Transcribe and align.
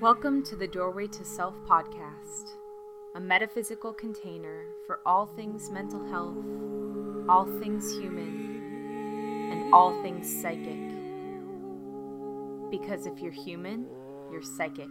Welcome 0.00 0.42
to 0.42 0.56
the 0.56 0.66
Doorway 0.66 1.06
to 1.06 1.24
Self 1.24 1.54
podcast, 1.66 2.50
a 3.14 3.20
metaphysical 3.20 3.94
container 3.94 4.66
for 4.86 5.00
all 5.06 5.24
things 5.24 5.70
mental 5.70 6.06
health, 6.08 6.36
all 7.30 7.46
things 7.60 7.96
human, 7.96 9.50
and 9.52 9.72
all 9.72 10.02
things 10.02 10.28
psychic. 10.42 10.78
Because 12.70 13.06
if 13.06 13.20
you're 13.20 13.32
human, 13.32 13.86
you're 14.30 14.42
psychic. 14.42 14.90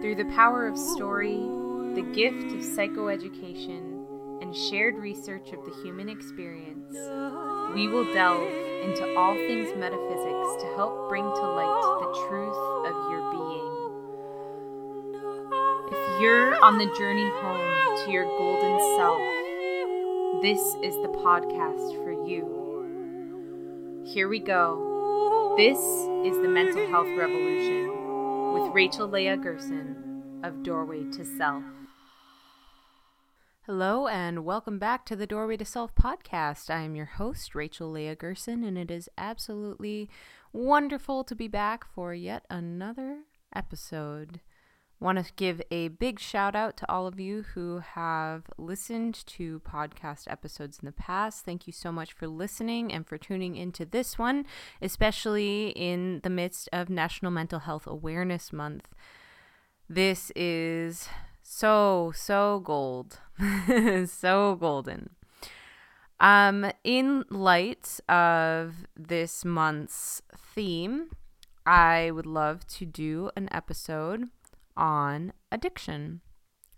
Through 0.00 0.14
the 0.14 0.32
power 0.36 0.68
of 0.68 0.78
story, 0.78 1.40
the 1.96 2.08
gift 2.14 2.52
of 2.52 2.60
psychoeducation, 2.60 4.42
and 4.42 4.54
shared 4.54 4.94
research 4.94 5.50
of 5.50 5.64
the 5.64 5.82
human 5.82 6.08
experience, 6.08 6.96
we 7.74 7.88
will 7.88 8.04
delve 8.12 8.50
into 8.82 9.14
all 9.16 9.34
things 9.34 9.68
metaphysics 9.76 10.62
to 10.62 10.72
help 10.74 11.08
bring 11.08 11.24
to 11.24 11.42
light 11.42 11.80
the 12.00 12.26
truth 12.28 12.56
of 12.86 12.94
your 13.10 13.30
being. 13.30 13.70
If 15.92 16.20
you're 16.20 16.62
on 16.62 16.78
the 16.78 16.86
journey 16.98 17.28
home 17.40 18.04
to 18.04 18.10
your 18.10 18.24
golden 18.24 18.78
self, 18.96 19.20
this 20.42 20.60
is 20.82 20.94
the 21.02 21.12
podcast 21.22 22.02
for 22.02 22.12
you. 22.26 24.04
Here 24.06 24.28
we 24.28 24.40
go. 24.40 25.54
This 25.56 25.78
is 25.78 26.40
the 26.42 26.48
Mental 26.48 26.86
Health 26.88 27.08
Revolution 27.16 27.88
with 28.54 28.74
Rachel 28.74 29.08
Leah 29.08 29.36
Gerson 29.36 30.22
of 30.42 30.62
Doorway 30.62 31.04
to 31.12 31.24
Self. 31.24 31.64
Hello, 33.66 34.06
and 34.06 34.46
welcome 34.46 34.78
back 34.78 35.04
to 35.04 35.14
the 35.14 35.26
Doorway 35.26 35.58
to 35.58 35.66
Self 35.66 35.94
podcast. 35.94 36.70
I 36.70 36.80
am 36.80 36.96
your 36.96 37.04
host, 37.04 37.54
Rachel 37.54 37.90
Leah 37.90 38.16
Gerson, 38.16 38.64
and 38.64 38.78
it 38.78 38.90
is 38.90 39.10
absolutely 39.18 40.08
wonderful 40.50 41.24
to 41.24 41.34
be 41.34 41.46
back 41.46 41.84
for 41.84 42.14
yet 42.14 42.46
another 42.48 43.18
episode. 43.54 44.40
Want 44.98 45.22
to 45.22 45.30
give 45.34 45.60
a 45.70 45.88
big 45.88 46.18
shout 46.18 46.56
out 46.56 46.78
to 46.78 46.90
all 46.90 47.06
of 47.06 47.20
you 47.20 47.42
who 47.54 47.80
have 47.80 48.44
listened 48.56 49.26
to 49.26 49.60
podcast 49.60 50.22
episodes 50.26 50.78
in 50.80 50.86
the 50.86 50.92
past. 50.92 51.44
Thank 51.44 51.66
you 51.66 51.72
so 51.74 51.92
much 51.92 52.14
for 52.14 52.26
listening 52.26 52.90
and 52.90 53.06
for 53.06 53.18
tuning 53.18 53.56
into 53.56 53.84
this 53.84 54.18
one, 54.18 54.46
especially 54.80 55.74
in 55.76 56.20
the 56.22 56.30
midst 56.30 56.70
of 56.72 56.88
National 56.88 57.30
Mental 57.30 57.58
Health 57.58 57.86
Awareness 57.86 58.54
Month. 58.54 58.88
This 59.86 60.32
is 60.34 61.10
so 61.42 62.12
so 62.14 62.60
gold 62.64 63.18
so 64.06 64.56
golden. 64.56 65.10
Um 66.18 66.70
in 66.84 67.24
light 67.30 67.98
of 68.08 68.86
this 68.94 69.44
month's 69.44 70.22
theme 70.54 71.10
i 71.66 72.10
would 72.10 72.26
love 72.26 72.66
to 72.66 72.84
do 72.84 73.30
an 73.36 73.48
episode 73.52 74.28
on 74.76 75.32
addiction 75.52 76.20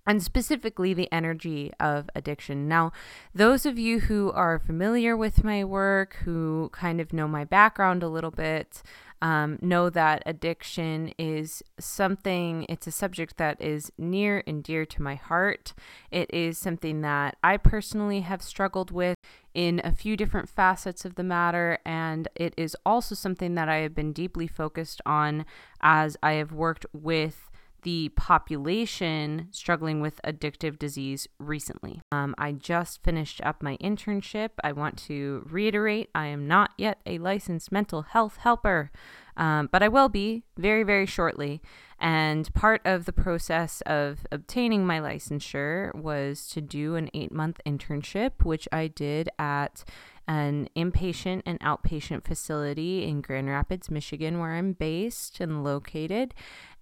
and 0.06 0.22
specifically 0.22 0.92
the 0.95 1.12
energy 1.12 1.70
of 1.78 2.11
addiction. 2.14 2.69
Now, 2.69 2.92
those 3.34 3.64
of 3.64 3.78
you 3.78 4.00
who 4.00 4.33
are 4.33 4.59
familiar 4.59 5.17
with 5.17 5.44
my 5.44 5.64
work, 5.64 6.17
who 6.25 6.70
kind 6.72 7.00
of 7.00 7.12
know 7.12 7.28
my 7.28 7.44
background 7.44 8.03
a 8.03 8.09
little 8.09 8.31
bit, 8.31 8.83
um, 9.22 9.56
know 9.62 9.89
that 9.89 10.25
addiction 10.27 11.14
is 11.17 11.62
something, 11.78 12.67
it's 12.69 12.89
a 12.89 12.91
subject 12.91 13.36
that 13.36 13.62
is 13.62 13.92
near 13.97 14.42
and 14.48 14.64
dear 14.64 14.84
to 14.84 15.00
my 15.00 15.14
heart. 15.14 15.75
It 16.11 16.28
is 16.34 16.59
something 16.59 17.03
that 17.03 17.37
I 17.44 17.56
personally 17.56 18.22
have 18.22 18.42
struggled 18.42 18.91
with 18.91 19.16
in 19.55 19.81
a 19.84 19.92
few 19.92 20.16
different 20.16 20.48
facets 20.48 21.05
of 21.05 21.14
the 21.14 21.22
matter, 21.22 21.78
and 21.87 22.27
it 22.34 22.53
is 22.56 22.77
also 22.84 23.14
something 23.14 23.55
that 23.55 23.69
I 23.69 23.77
have 23.77 23.94
been 23.94 24.12
deeply 24.12 24.48
focused 24.48 25.00
on 25.06 25.47
as 25.81 26.16
I 26.20 26.33
have 26.33 26.50
worked 26.50 26.87
with 26.92 27.48
the 27.83 28.11
population 28.11 29.48
struggling 29.50 30.00
with 30.00 30.20
addictive 30.25 30.78
disease 30.78 31.28
recently. 31.38 32.00
Um, 32.10 32.34
I 32.38 32.53
just 32.53 33.03
finished 33.03 33.41
up 33.44 33.62
my 33.62 33.76
internship. 33.78 34.50
I 34.62 34.72
want 34.72 34.97
to 35.06 35.47
reiterate 35.50 36.10
I 36.15 36.26
am 36.26 36.47
not 36.47 36.72
yet 36.78 37.00
a 37.06 37.19
licensed 37.19 37.70
mental 37.70 38.03
health 38.03 38.38
helper, 38.38 38.91
um, 39.37 39.69
but 39.70 39.82
I 39.82 39.88
will 39.88 40.09
be 40.09 40.44
very, 40.56 40.82
very 40.82 41.06
shortly. 41.06 41.62
And 41.98 42.53
part 42.54 42.81
of 42.84 43.04
the 43.04 43.12
process 43.12 43.81
of 43.82 44.26
obtaining 44.32 44.84
my 44.84 44.99
licensure 44.99 45.94
was 45.94 46.49
to 46.49 46.60
do 46.60 46.97
an 46.97 47.09
eight 47.14 47.31
month 47.31 47.60
internship, 47.64 48.44
which 48.44 48.66
I 48.72 48.88
did 48.88 49.28
at 49.38 49.84
an 50.28 50.69
inpatient 50.77 51.43
and 51.44 51.59
outpatient 51.60 52.25
facility 52.25 53.05
in 53.05 53.21
Grand 53.21 53.49
Rapids, 53.49 53.91
Michigan, 53.91 54.38
where 54.38 54.53
I'm 54.53 54.72
based 54.72 55.41
and 55.41 55.65
located. 55.65 56.34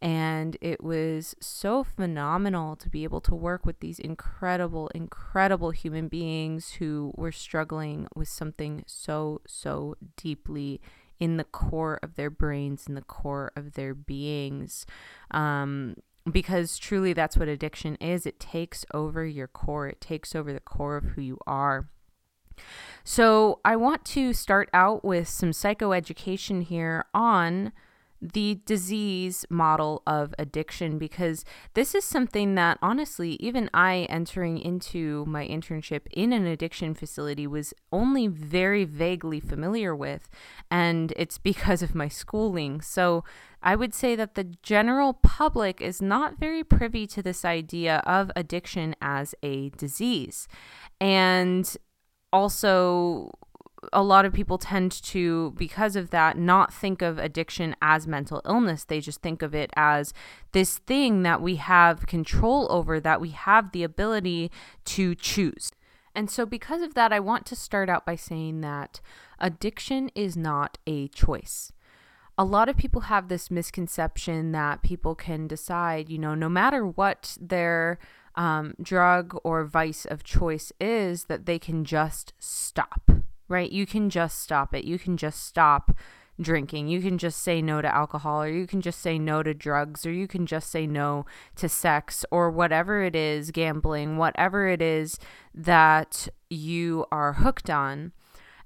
And 0.02 0.56
it 0.60 0.82
was 0.82 1.34
so 1.40 1.84
phenomenal 1.84 2.76
to 2.76 2.88
be 2.88 3.04
able 3.04 3.20
to 3.22 3.34
work 3.34 3.64
with 3.64 3.80
these 3.80 3.98
incredible, 3.98 4.88
incredible 4.94 5.70
human 5.70 6.08
beings 6.08 6.72
who 6.72 7.12
were 7.16 7.32
struggling 7.32 8.06
with 8.14 8.28
something 8.28 8.84
so, 8.86 9.40
so 9.46 9.96
deeply 10.16 10.80
in 11.18 11.36
the 11.36 11.44
core 11.44 11.98
of 12.02 12.16
their 12.16 12.30
brains, 12.30 12.86
in 12.86 12.94
the 12.94 13.02
core 13.02 13.52
of 13.54 13.74
their 13.74 13.94
beings. 13.94 14.86
Um, 15.30 15.96
because 16.30 16.78
truly 16.78 17.12
that's 17.12 17.36
what 17.36 17.48
addiction 17.48 17.96
is 17.96 18.26
it 18.26 18.40
takes 18.40 18.84
over 18.92 19.24
your 19.24 19.46
core, 19.46 19.88
it 19.88 20.00
takes 20.00 20.34
over 20.34 20.52
the 20.52 20.60
core 20.60 20.96
of 20.96 21.04
who 21.04 21.22
you 21.22 21.38
are. 21.46 21.88
So, 23.04 23.60
I 23.64 23.76
want 23.76 24.04
to 24.06 24.32
start 24.32 24.68
out 24.72 25.04
with 25.04 25.28
some 25.28 25.50
psychoeducation 25.50 26.64
here 26.64 27.04
on 27.14 27.72
the 28.20 28.60
disease 28.66 29.46
model 29.48 30.02
of 30.06 30.34
addiction 30.38 30.98
because 30.98 31.44
this 31.74 31.94
is 31.94 32.04
something 32.04 32.54
that 32.54 32.78
honestly 32.82 33.32
even 33.40 33.70
I 33.72 34.06
entering 34.10 34.58
into 34.58 35.24
my 35.26 35.46
internship 35.46 36.02
in 36.12 36.32
an 36.32 36.46
addiction 36.46 36.94
facility 36.94 37.46
was 37.46 37.72
only 37.92 38.26
very 38.26 38.84
vaguely 38.84 39.40
familiar 39.40 39.96
with 39.96 40.28
and 40.70 41.12
it's 41.16 41.38
because 41.50 41.82
of 41.82 41.94
my 41.94 42.08
schooling. 42.08 42.80
So 42.80 43.24
I 43.62 43.74
would 43.76 43.94
say 43.94 44.16
that 44.16 44.34
the 44.34 44.44
general 44.62 45.14
public 45.14 45.80
is 45.80 46.00
not 46.00 46.38
very 46.38 46.64
privy 46.64 47.06
to 47.08 47.22
this 47.22 47.44
idea 47.44 48.02
of 48.06 48.30
addiction 48.36 48.94
as 49.00 49.34
a 49.42 49.70
disease. 49.70 50.48
And 51.00 51.76
also 52.32 53.30
a 53.92 54.02
lot 54.02 54.24
of 54.24 54.32
people 54.32 54.58
tend 54.58 54.92
to, 54.92 55.52
because 55.56 55.96
of 55.96 56.10
that, 56.10 56.36
not 56.36 56.72
think 56.72 57.02
of 57.02 57.18
addiction 57.18 57.74
as 57.80 58.06
mental 58.06 58.42
illness. 58.44 58.84
They 58.84 59.00
just 59.00 59.22
think 59.22 59.42
of 59.42 59.54
it 59.54 59.70
as 59.74 60.12
this 60.52 60.78
thing 60.78 61.22
that 61.22 61.40
we 61.40 61.56
have 61.56 62.06
control 62.06 62.66
over, 62.70 63.00
that 63.00 63.20
we 63.20 63.30
have 63.30 63.72
the 63.72 63.82
ability 63.82 64.50
to 64.86 65.14
choose. 65.14 65.72
And 66.14 66.30
so, 66.30 66.44
because 66.44 66.82
of 66.82 66.94
that, 66.94 67.12
I 67.12 67.20
want 67.20 67.46
to 67.46 67.56
start 67.56 67.88
out 67.88 68.04
by 68.04 68.16
saying 68.16 68.60
that 68.60 69.00
addiction 69.38 70.10
is 70.14 70.36
not 70.36 70.76
a 70.86 71.08
choice. 71.08 71.72
A 72.36 72.44
lot 72.44 72.68
of 72.68 72.76
people 72.76 73.02
have 73.02 73.28
this 73.28 73.50
misconception 73.50 74.52
that 74.52 74.82
people 74.82 75.14
can 75.14 75.46
decide, 75.46 76.08
you 76.08 76.18
know, 76.18 76.34
no 76.34 76.48
matter 76.48 76.86
what 76.86 77.36
their 77.40 77.98
um, 78.34 78.74
drug 78.80 79.36
or 79.44 79.64
vice 79.64 80.04
of 80.04 80.24
choice 80.24 80.72
is, 80.80 81.24
that 81.24 81.46
they 81.46 81.58
can 81.58 81.84
just 81.84 82.32
stop 82.38 83.10
right? 83.50 83.72
You 83.72 83.84
can 83.84 84.08
just 84.08 84.38
stop 84.38 84.74
it. 84.74 84.84
You 84.84 84.98
can 84.98 85.18
just 85.18 85.44
stop 85.44 85.90
drinking. 86.40 86.88
You 86.88 87.02
can 87.02 87.18
just 87.18 87.42
say 87.42 87.60
no 87.60 87.82
to 87.82 87.94
alcohol, 87.94 88.42
or 88.42 88.48
you 88.48 88.66
can 88.66 88.80
just 88.80 89.00
say 89.00 89.18
no 89.18 89.42
to 89.42 89.52
drugs, 89.52 90.06
or 90.06 90.12
you 90.12 90.26
can 90.26 90.46
just 90.46 90.70
say 90.70 90.86
no 90.86 91.26
to 91.56 91.68
sex, 91.68 92.24
or 92.30 92.50
whatever 92.50 93.02
it 93.02 93.14
is, 93.14 93.50
gambling, 93.50 94.16
whatever 94.16 94.68
it 94.68 94.80
is 94.80 95.18
that 95.52 96.28
you 96.48 97.04
are 97.12 97.34
hooked 97.34 97.68
on. 97.68 98.12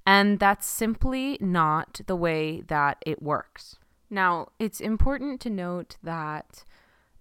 And 0.06 0.38
that's 0.38 0.66
simply 0.66 1.38
not 1.40 2.02
the 2.06 2.14
way 2.14 2.60
that 2.60 2.98
it 3.06 3.22
works. 3.22 3.76
Now, 4.10 4.48
it's 4.58 4.80
important 4.80 5.40
to 5.40 5.50
note 5.50 5.96
that 6.02 6.62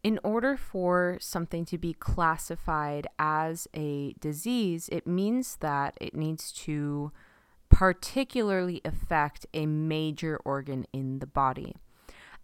in 0.03 0.19
order 0.23 0.57
for 0.57 1.17
something 1.21 1.63
to 1.65 1.77
be 1.77 1.93
classified 1.93 3.07
as 3.17 3.67
a 3.73 4.13
disease, 4.19 4.89
it 4.91 5.07
means 5.07 5.55
that 5.61 5.97
it 5.99 6.13
needs 6.13 6.51
to 6.51 7.11
particularly 7.69 8.81
affect 8.85 9.45
a 9.53 9.65
major 9.65 10.39
organ 10.43 10.85
in 10.93 11.19
the 11.19 11.25
body. 11.25 11.75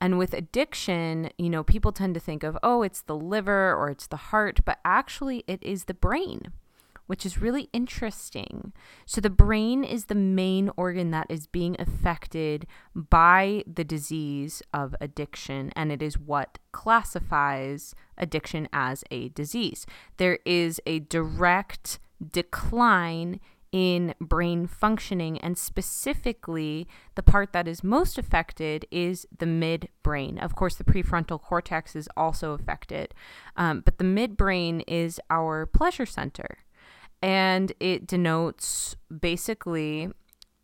And 0.02 0.18
with 0.18 0.34
addiction, 0.34 1.30
you 1.38 1.50
know, 1.50 1.64
people 1.64 1.92
tend 1.92 2.14
to 2.14 2.20
think 2.22 2.44
of, 2.44 2.58
oh, 2.64 2.82
it's 2.82 3.02
the 3.02 3.18
liver 3.18 3.76
or 3.76 3.90
it's 3.90 4.08
the 4.08 4.16
heart, 4.16 4.62
but 4.64 4.80
actually 4.86 5.44
it 5.46 5.62
is 5.62 5.84
the 5.84 5.94
brain, 5.94 6.54
which 7.10 7.26
is 7.26 7.42
really 7.42 7.70
interesting. 7.74 8.72
So 9.08 9.20
the 9.20 9.32
brain 9.32 9.84
is 9.84 10.06
the 10.06 10.14
main 10.14 10.70
organ 10.78 11.10
that 11.10 11.26
is 11.28 11.48
being 11.48 11.76
affected 11.80 12.68
by 12.94 13.64
the 13.66 13.84
disease 13.84 14.62
of 14.72 14.96
addiction, 15.02 15.74
and 15.76 15.92
it 15.92 16.04
is 16.04 16.20
what 16.20 16.60
classifies 16.72 17.96
addiction 18.16 18.70
as 18.72 19.04
a 19.10 19.30
disease. 19.30 19.88
There 20.18 20.38
is 20.46 20.80
a 20.86 21.00
direct 21.00 21.98
decline 22.32 23.40
in 23.72 24.14
brain 24.22 24.68
functioning. 24.68 25.40
And 25.40 25.58
specifically, 25.58 26.88
the 27.16 27.24
part 27.24 27.54
that 27.54 27.68
is 27.68 27.84
most 27.84 28.18
affected 28.20 28.86
is 28.92 29.28
the 29.36 29.46
midbrain. 29.46 30.44
Of 30.44 30.56
course, 30.56 30.76
the 30.76 30.84
prefrontal 30.84 31.42
cortex 31.42 31.96
is 31.96 32.10
also 32.16 32.54
affected, 32.54 33.14
um, 33.56 33.82
but 33.82 33.98
the 33.98 34.04
midbrain 34.04 34.84
is 34.88 35.20
our 35.30 35.66
pleasure 35.66 36.06
center. 36.06 36.60
And 37.22 37.74
it 37.80 38.08
denotes 38.08 38.96
basically 39.20 40.10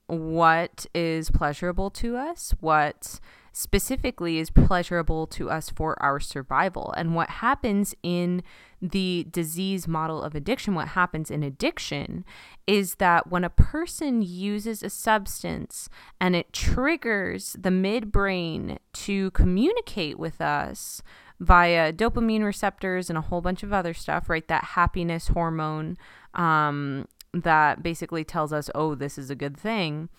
what 0.07 0.85
is 0.93 1.31
pleasurable 1.31 1.89
to 1.89 2.15
us, 2.15 2.53
what 2.59 3.19
specifically 3.51 4.37
is 4.37 4.49
pleasurable 4.51 5.25
to 5.25 5.49
us 5.49 5.69
for 5.69 6.01
our 6.03 6.19
survival. 6.19 6.93
And 6.97 7.15
what 7.15 7.29
happens 7.29 7.95
in 8.03 8.43
the 8.81 9.25
disease 9.31 9.87
model 9.87 10.21
of 10.21 10.35
addiction, 10.35 10.75
what 10.75 10.89
happens 10.89 11.31
in 11.31 11.41
addiction 11.41 12.25
is 12.67 12.95
that 12.95 13.31
when 13.31 13.45
a 13.45 13.49
person 13.49 14.21
uses 14.21 14.83
a 14.83 14.89
substance 14.89 15.87
and 16.19 16.35
it 16.35 16.51
triggers 16.51 17.55
the 17.57 17.69
midbrain 17.69 18.77
to 18.91 19.31
communicate 19.31 20.19
with 20.19 20.41
us 20.41 21.01
via 21.39 21.91
dopamine 21.91 22.43
receptors 22.43 23.09
and 23.09 23.17
a 23.17 23.21
whole 23.21 23.41
bunch 23.41 23.63
of 23.63 23.73
other 23.73 23.93
stuff, 23.93 24.29
right? 24.29 24.47
That 24.47 24.63
happiness 24.63 25.27
hormone 25.29 25.97
um, 26.33 27.07
that 27.33 27.83
basically 27.83 28.23
tells 28.23 28.53
us, 28.53 28.69
oh, 28.73 28.95
this 28.95 29.17
is 29.17 29.29
a 29.29 29.35
good 29.35 29.57
thing 29.57 30.09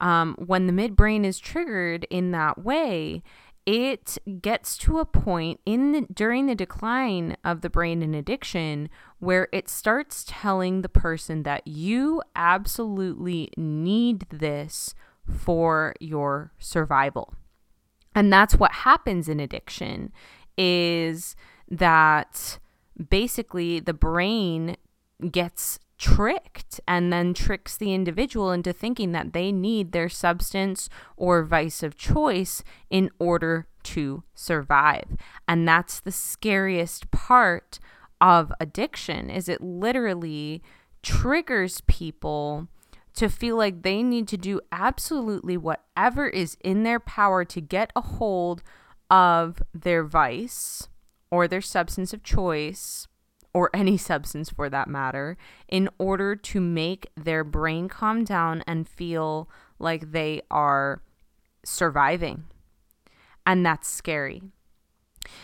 um, 0.00 0.34
when 0.38 0.66
the 0.66 0.72
midbrain 0.72 1.24
is 1.24 1.38
triggered 1.38 2.06
in 2.10 2.30
that 2.32 2.62
way, 2.62 3.22
it 3.64 4.18
gets 4.40 4.78
to 4.78 4.98
a 4.98 5.04
point 5.04 5.60
in 5.66 5.92
the, 5.92 6.06
during 6.12 6.46
the 6.46 6.54
decline 6.54 7.36
of 7.44 7.62
the 7.62 7.70
brain 7.70 8.02
in 8.02 8.14
addiction 8.14 8.88
where 9.18 9.48
it 9.52 9.68
starts 9.68 10.24
telling 10.26 10.82
the 10.82 10.88
person 10.88 11.42
that 11.42 11.66
you 11.66 12.22
absolutely 12.36 13.50
need 13.56 14.26
this 14.30 14.94
for 15.28 15.94
your 15.98 16.52
survival. 16.58 17.34
And 18.14 18.32
that's 18.32 18.54
what 18.54 18.72
happens 18.72 19.28
in 19.28 19.40
addiction 19.40 20.12
is 20.56 21.36
that 21.68 22.58
basically 23.10 23.80
the 23.80 23.94
brain 23.94 24.76
gets 25.30 25.78
tricked 25.98 26.80
and 26.86 27.12
then 27.12 27.32
tricks 27.32 27.76
the 27.76 27.94
individual 27.94 28.52
into 28.52 28.72
thinking 28.72 29.12
that 29.12 29.32
they 29.32 29.50
need 29.50 29.92
their 29.92 30.08
substance 30.08 30.88
or 31.16 31.42
vice 31.42 31.82
of 31.82 31.96
choice 31.96 32.62
in 32.90 33.10
order 33.18 33.66
to 33.82 34.22
survive. 34.34 35.16
And 35.48 35.66
that's 35.66 36.00
the 36.00 36.12
scariest 36.12 37.10
part 37.10 37.78
of 38.20 38.52
addiction 38.60 39.30
is 39.30 39.48
it 39.48 39.60
literally 39.60 40.62
triggers 41.02 41.80
people 41.82 42.68
to 43.14 43.28
feel 43.28 43.56
like 43.56 43.82
they 43.82 44.02
need 44.02 44.28
to 44.28 44.36
do 44.36 44.60
absolutely 44.70 45.56
whatever 45.56 46.28
is 46.28 46.56
in 46.62 46.82
their 46.82 47.00
power 47.00 47.44
to 47.44 47.60
get 47.60 47.90
a 47.96 48.00
hold 48.00 48.62
of 49.10 49.62
their 49.72 50.04
vice 50.04 50.88
or 51.30 51.46
their 51.48 51.60
substance 51.60 52.12
of 52.12 52.22
choice 52.22 53.06
or 53.52 53.70
any 53.72 53.96
substance 54.10 54.50
for 54.50 54.68
that 54.68 54.88
matter, 54.88 55.36
in 55.68 55.88
order 55.98 56.36
to 56.36 56.60
make 56.60 57.10
their 57.16 57.44
brain 57.44 57.88
calm 57.88 58.24
down 58.24 58.62
and 58.66 58.88
feel 58.88 59.48
like 59.78 60.12
they 60.12 60.42
are 60.50 61.02
surviving. 61.64 62.44
And 63.46 63.64
that's 63.64 63.88
scary. 63.88 64.42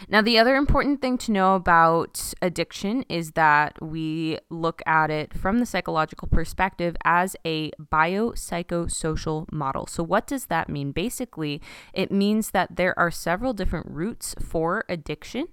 Now, 0.08 0.20
the 0.22 0.38
other 0.38 0.56
important 0.56 1.00
thing 1.00 1.18
to 1.18 1.32
know 1.32 1.54
about 1.54 2.34
addiction 2.42 3.04
is 3.08 3.32
that 3.32 3.80
we 3.82 4.38
look 4.50 4.82
at 4.86 5.10
it 5.10 5.32
from 5.34 5.58
the 5.58 5.66
psychological 5.66 6.28
perspective 6.28 6.96
as 7.04 7.36
a 7.44 7.70
biopsychosocial 7.80 9.50
model. 9.52 9.86
So, 9.86 10.02
what 10.02 10.26
does 10.26 10.46
that 10.46 10.68
mean? 10.68 10.92
Basically, 10.92 11.60
it 11.92 12.10
means 12.10 12.50
that 12.50 12.76
there 12.76 12.98
are 12.98 13.10
several 13.10 13.52
different 13.52 13.86
roots 13.88 14.34
for 14.40 14.84
addiction. 14.88 15.48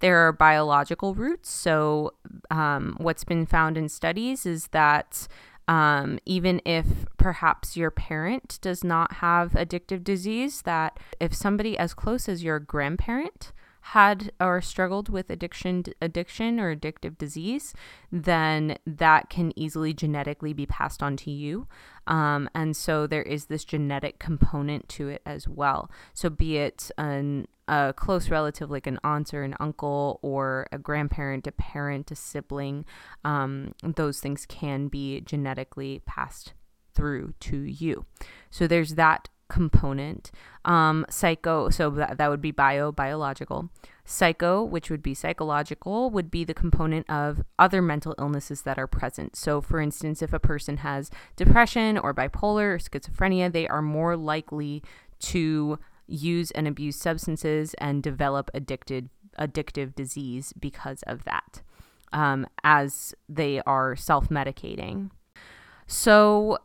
There 0.00 0.18
are 0.26 0.32
biological 0.32 1.14
roots. 1.14 1.50
So, 1.50 2.12
um, 2.50 2.96
what's 2.98 3.24
been 3.24 3.46
found 3.46 3.76
in 3.76 3.88
studies 3.88 4.46
is 4.46 4.68
that. 4.68 5.26
Um, 5.66 6.18
even 6.26 6.60
if 6.66 7.06
perhaps 7.16 7.74
your 7.74 7.90
parent 7.90 8.58
does 8.60 8.84
not 8.84 9.14
have 9.14 9.52
addictive 9.52 10.04
disease, 10.04 10.60
that 10.66 11.00
if 11.18 11.32
somebody 11.32 11.78
as 11.78 11.94
close 11.94 12.28
as 12.28 12.44
your 12.44 12.58
grandparent 12.58 13.50
had 13.88 14.32
or 14.40 14.62
struggled 14.62 15.10
with 15.10 15.28
addiction 15.28 15.84
addiction 16.00 16.58
or 16.58 16.74
addictive 16.74 17.18
disease 17.18 17.74
then 18.10 18.78
that 18.86 19.28
can 19.28 19.52
easily 19.56 19.92
genetically 19.92 20.54
be 20.54 20.64
passed 20.64 21.02
on 21.02 21.18
to 21.18 21.30
you. 21.30 21.66
Um, 22.06 22.48
and 22.54 22.74
so 22.74 23.06
there 23.06 23.22
is 23.22 23.46
this 23.46 23.62
genetic 23.62 24.18
component 24.18 24.88
to 24.90 25.08
it 25.08 25.20
as 25.26 25.46
well. 25.46 25.90
So 26.14 26.30
be 26.30 26.56
it 26.56 26.90
an, 26.96 27.46
a 27.68 27.92
close 27.94 28.30
relative 28.30 28.70
like 28.70 28.86
an 28.86 28.98
aunt 29.04 29.34
or 29.34 29.42
an 29.42 29.54
uncle 29.60 30.18
or 30.22 30.66
a 30.72 30.78
grandparent 30.78 31.46
a 31.46 31.52
parent 31.52 32.10
a 32.10 32.14
sibling 32.14 32.86
um, 33.22 33.74
those 33.82 34.18
things 34.18 34.46
can 34.46 34.88
be 34.88 35.20
genetically 35.20 36.00
passed 36.06 36.54
through 36.94 37.34
to 37.40 37.58
you. 37.58 38.06
So 38.50 38.66
there's 38.66 38.94
that 38.94 39.28
component. 39.48 40.30
Um, 40.64 41.04
psycho, 41.08 41.70
so 41.70 41.90
that, 41.90 42.18
that 42.18 42.30
would 42.30 42.40
be 42.40 42.50
bio, 42.50 42.92
biological. 42.92 43.70
Psycho, 44.04 44.62
which 44.62 44.90
would 44.90 45.02
be 45.02 45.14
psychological, 45.14 46.10
would 46.10 46.30
be 46.30 46.44
the 46.44 46.54
component 46.54 47.08
of 47.08 47.42
other 47.58 47.80
mental 47.80 48.14
illnesses 48.18 48.62
that 48.62 48.78
are 48.78 48.86
present. 48.86 49.36
So, 49.36 49.60
for 49.60 49.80
instance, 49.80 50.22
if 50.22 50.32
a 50.32 50.38
person 50.38 50.78
has 50.78 51.10
depression 51.36 51.96
or 51.98 52.12
bipolar 52.12 52.74
or 52.74 52.78
schizophrenia, 52.78 53.52
they 53.52 53.66
are 53.68 53.82
more 53.82 54.16
likely 54.16 54.82
to 55.20 55.78
use 56.06 56.50
and 56.50 56.68
abuse 56.68 56.96
substances 56.96 57.74
and 57.74 58.02
develop 58.02 58.50
addicted 58.52 59.08
addictive 59.38 59.94
disease 59.94 60.52
because 60.58 61.02
of 61.06 61.24
that, 61.24 61.62
um, 62.12 62.46
as 62.62 63.14
they 63.28 63.60
are 63.62 63.96
self 63.96 64.28
medicating. 64.28 65.10
So, 65.86 66.58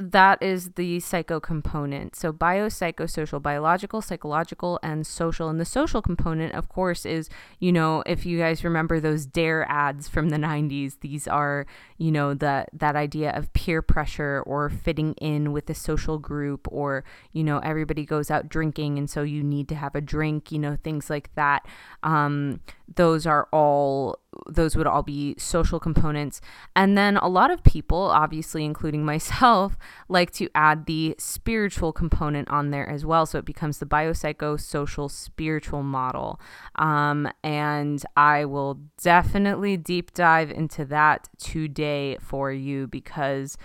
that 0.00 0.42
is 0.42 0.72
the 0.72 0.98
psycho 1.00 1.40
component. 1.40 2.16
So, 2.16 2.32
biopsychosocial, 2.32 3.42
biological, 3.42 4.00
psychological, 4.00 4.80
and 4.82 5.06
social. 5.06 5.48
And 5.50 5.60
the 5.60 5.66
social 5.66 6.00
component, 6.00 6.54
of 6.54 6.70
course, 6.70 7.04
is, 7.04 7.28
you 7.58 7.70
know, 7.70 8.02
if 8.06 8.24
you 8.24 8.38
guys 8.38 8.64
remember 8.64 8.98
those 8.98 9.26
DARE 9.26 9.66
ads 9.68 10.08
from 10.08 10.30
the 10.30 10.38
90s, 10.38 11.00
these 11.00 11.28
are, 11.28 11.66
you 11.98 12.10
know, 12.10 12.32
that 12.34 12.70
that 12.72 12.96
idea 12.96 13.30
of 13.32 13.52
peer 13.52 13.82
pressure 13.82 14.42
or 14.46 14.70
fitting 14.70 15.12
in 15.14 15.52
with 15.52 15.68
a 15.68 15.74
social 15.74 16.18
group 16.18 16.66
or, 16.70 17.04
you 17.32 17.44
know, 17.44 17.58
everybody 17.58 18.06
goes 18.06 18.30
out 18.30 18.48
drinking 18.48 18.96
and 18.96 19.10
so 19.10 19.22
you 19.22 19.42
need 19.42 19.68
to 19.68 19.74
have 19.74 19.94
a 19.94 20.00
drink, 20.00 20.50
you 20.50 20.58
know, 20.58 20.78
things 20.82 21.10
like 21.10 21.34
that. 21.34 21.66
Um, 22.02 22.60
those 22.96 23.26
are 23.26 23.48
all 23.52 24.18
those 24.48 24.76
would 24.76 24.86
all 24.86 25.02
be 25.02 25.34
social 25.38 25.80
components. 25.80 26.40
And 26.76 26.96
then 26.96 27.16
a 27.16 27.28
lot 27.28 27.50
of 27.50 27.62
people, 27.62 27.98
obviously 27.98 28.64
including 28.64 29.04
myself, 29.10 29.76
like 30.08 30.30
to 30.32 30.48
add 30.54 30.86
the 30.86 31.14
spiritual 31.18 31.92
component 31.92 32.48
on 32.48 32.70
there 32.70 32.88
as 32.88 33.04
well. 33.04 33.26
So 33.26 33.38
it 33.38 33.44
becomes 33.44 33.78
the 33.78 33.86
biopsychosocial 33.86 35.10
spiritual 35.10 35.82
model. 35.82 36.40
Um, 36.76 37.30
and 37.42 38.04
I 38.16 38.44
will 38.44 38.80
definitely 39.02 39.76
deep 39.76 40.12
dive 40.12 40.50
into 40.50 40.84
that 40.86 41.28
today 41.38 42.16
for 42.20 42.52
you 42.52 42.86
because, 42.86 43.56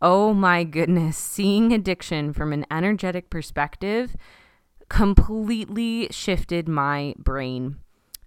oh 0.00 0.32
my 0.32 0.64
goodness, 0.64 1.16
seeing 1.34 1.72
addiction 1.72 2.32
from 2.32 2.52
an 2.52 2.66
energetic 2.70 3.30
perspective 3.30 4.16
completely 4.88 6.06
shifted 6.10 6.68
my 6.68 7.14
brain 7.18 7.76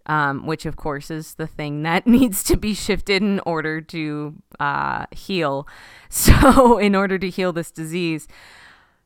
um, 0.07 0.45
which 0.45 0.65
of 0.65 0.75
course 0.75 1.11
is 1.11 1.35
the 1.35 1.47
thing 1.47 1.83
that 1.83 2.07
needs 2.17 2.43
to 2.43 2.57
be 2.57 2.73
shifted 2.73 3.21
in 3.21 3.39
order 3.41 3.81
to 3.81 4.35
uh, 4.59 5.05
heal. 5.11 5.67
So, 6.09 6.77
in 6.77 6.95
order 6.95 7.19
to 7.19 7.29
heal 7.29 7.51
this 7.51 7.69
disease. 7.69 8.29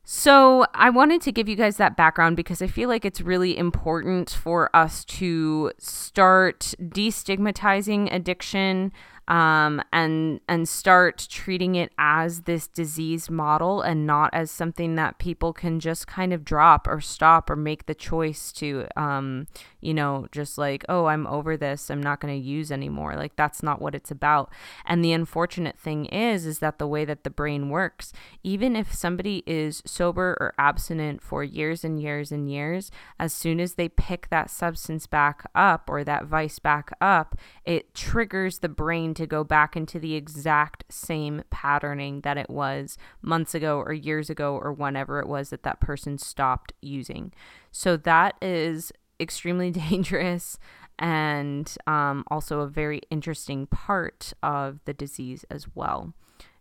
So, 0.04 0.66
I 0.72 0.88
wanted 0.88 1.20
to 1.22 1.32
give 1.32 1.48
you 1.48 1.56
guys 1.56 1.78
that 1.78 1.96
background 1.96 2.36
because 2.36 2.62
I 2.62 2.68
feel 2.68 2.88
like 2.88 3.04
it's 3.04 3.20
really 3.20 3.58
important 3.58 4.30
for 4.30 4.74
us 4.74 5.04
to 5.06 5.72
start 5.78 6.74
destigmatizing 6.80 8.14
addiction 8.14 8.92
um, 9.28 9.80
and 9.92 10.40
and 10.48 10.68
start 10.68 11.26
treating 11.30 11.74
it 11.74 11.92
as 11.96 12.42
this 12.42 12.66
disease 12.66 13.30
model 13.30 13.80
and 13.80 14.06
not 14.06 14.30
as 14.32 14.50
something 14.50 14.96
that 14.96 15.18
people 15.18 15.52
can 15.52 15.80
just 15.80 16.06
kind 16.06 16.32
of 16.32 16.44
drop 16.44 16.86
or 16.88 17.00
stop 17.00 17.48
or 17.48 17.56
make 17.56 17.86
the 17.86 17.94
choice 17.94 18.52
to 18.52 18.86
um, 18.96 19.46
you 19.82 19.92
know, 19.92 20.26
just 20.32 20.56
like, 20.56 20.84
oh, 20.88 21.06
I'm 21.06 21.26
over 21.26 21.56
this. 21.56 21.90
I'm 21.90 22.02
not 22.02 22.20
going 22.20 22.32
to 22.32 22.48
use 22.48 22.70
anymore. 22.70 23.16
Like 23.16 23.36
that's 23.36 23.62
not 23.62 23.82
what 23.82 23.94
it's 23.94 24.10
about. 24.10 24.50
And 24.86 25.04
the 25.04 25.12
unfortunate 25.12 25.78
thing 25.78 26.06
is 26.06 26.46
is 26.46 26.60
that 26.60 26.78
the 26.78 26.86
way 26.86 27.04
that 27.04 27.24
the 27.24 27.30
brain 27.30 27.68
works, 27.68 28.12
even 28.42 28.76
if 28.76 28.94
somebody 28.94 29.42
is 29.46 29.82
sober 29.84 30.36
or 30.40 30.54
abstinent 30.56 31.22
for 31.22 31.42
years 31.42 31.82
and 31.84 32.00
years 32.00 32.30
and 32.30 32.50
years, 32.50 32.90
as 33.18 33.32
soon 33.32 33.60
as 33.60 33.74
they 33.74 33.88
pick 33.88 34.28
that 34.30 34.50
substance 34.50 35.06
back 35.06 35.44
up 35.54 35.90
or 35.90 36.04
that 36.04 36.26
vice 36.26 36.60
back 36.60 36.92
up, 37.00 37.36
it 37.64 37.94
triggers 37.94 38.60
the 38.60 38.68
brain 38.68 39.14
to 39.14 39.26
go 39.26 39.42
back 39.42 39.76
into 39.76 39.98
the 39.98 40.14
exact 40.14 40.84
same 40.88 41.42
patterning 41.50 42.20
that 42.20 42.38
it 42.38 42.48
was 42.48 42.96
months 43.20 43.54
ago 43.54 43.78
or 43.78 43.92
years 43.92 44.30
ago 44.30 44.54
or 44.56 44.72
whenever 44.72 45.18
it 45.18 45.26
was 45.26 45.50
that 45.50 45.64
that 45.64 45.80
person 45.80 46.18
stopped 46.18 46.72
using. 46.80 47.32
So 47.72 47.96
that 47.96 48.36
is 48.42 48.92
extremely 49.22 49.70
dangerous 49.90 50.58
and 50.98 51.74
um, 51.86 52.24
also 52.28 52.60
a 52.60 52.68
very 52.68 53.00
interesting 53.10 53.66
part 53.66 54.32
of 54.42 54.80
the 54.84 54.92
disease 54.92 55.44
as 55.50 55.66
well. 55.74 56.12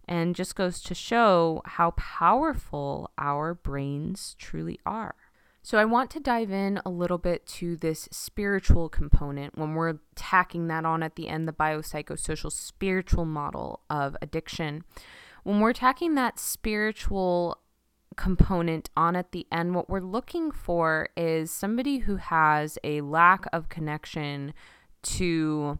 And 0.08 0.36
just 0.36 0.56
goes 0.56 0.82
to 0.82 0.96
show 0.96 1.62
how 1.66 1.92
powerful 1.92 3.12
our 3.18 3.54
brains 3.54 4.36
truly 4.40 4.80
are. 4.86 5.16
So, 5.64 5.78
I 5.78 5.86
want 5.86 6.10
to 6.12 6.20
dive 6.20 6.52
in 6.52 6.82
a 6.84 6.90
little 6.90 7.20
bit 7.20 7.46
to 7.48 7.78
this 7.78 8.10
spiritual 8.12 8.90
component 8.90 9.58
when 9.58 9.76
we're 9.76 10.00
tacking 10.16 10.68
that 10.68 10.86
on 10.86 11.04
at 11.04 11.16
the 11.16 11.28
end, 11.28 11.48
the 11.48 11.54
biopsychosocial 11.54 12.52
spiritual 12.52 13.26
model 13.26 13.82
of 13.88 14.18
addiction. 14.24 14.84
When 15.44 15.60
we're 15.60 15.74
tacking 15.74 16.16
that 16.16 16.40
spiritual 16.40 17.60
component 18.16 18.90
on 18.96 19.16
at 19.16 19.32
the 19.32 19.48
end, 19.52 19.76
what 19.76 19.90
we're 19.90 20.00
looking 20.00 20.52
for 20.52 21.10
is 21.16 21.52
somebody 21.52 22.00
who 22.00 22.18
has 22.18 22.78
a 22.84 23.02
lack 23.02 23.46
of 23.54 23.70
connection 23.70 24.54
to 25.04 25.80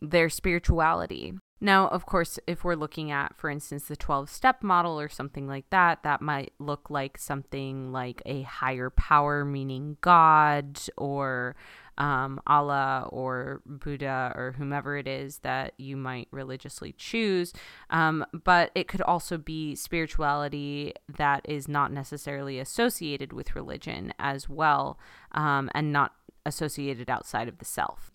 their 0.00 0.28
spirituality. 0.28 1.34
Now, 1.60 1.88
of 1.88 2.06
course, 2.06 2.38
if 2.46 2.62
we're 2.62 2.76
looking 2.76 3.10
at, 3.10 3.36
for 3.36 3.50
instance, 3.50 3.84
the 3.84 3.96
12 3.96 4.30
step 4.30 4.62
model 4.62 4.98
or 5.00 5.08
something 5.08 5.48
like 5.48 5.68
that, 5.70 6.02
that 6.04 6.22
might 6.22 6.52
look 6.58 6.88
like 6.88 7.18
something 7.18 7.90
like 7.90 8.22
a 8.24 8.42
higher 8.42 8.90
power, 8.90 9.44
meaning 9.44 9.96
God 10.00 10.78
or 10.96 11.56
um, 11.98 12.40
Allah 12.46 13.08
or 13.10 13.60
Buddha 13.66 14.32
or 14.36 14.54
whomever 14.56 14.96
it 14.96 15.08
is 15.08 15.38
that 15.38 15.74
you 15.78 15.96
might 15.96 16.28
religiously 16.30 16.94
choose. 16.96 17.52
Um, 17.90 18.24
but 18.32 18.70
it 18.76 18.86
could 18.86 19.02
also 19.02 19.36
be 19.36 19.74
spirituality 19.74 20.94
that 21.08 21.42
is 21.44 21.66
not 21.66 21.92
necessarily 21.92 22.60
associated 22.60 23.32
with 23.32 23.56
religion 23.56 24.14
as 24.20 24.48
well 24.48 24.98
um, 25.32 25.70
and 25.74 25.92
not 25.92 26.14
associated 26.46 27.10
outside 27.10 27.48
of 27.48 27.58
the 27.58 27.64
self. 27.64 28.12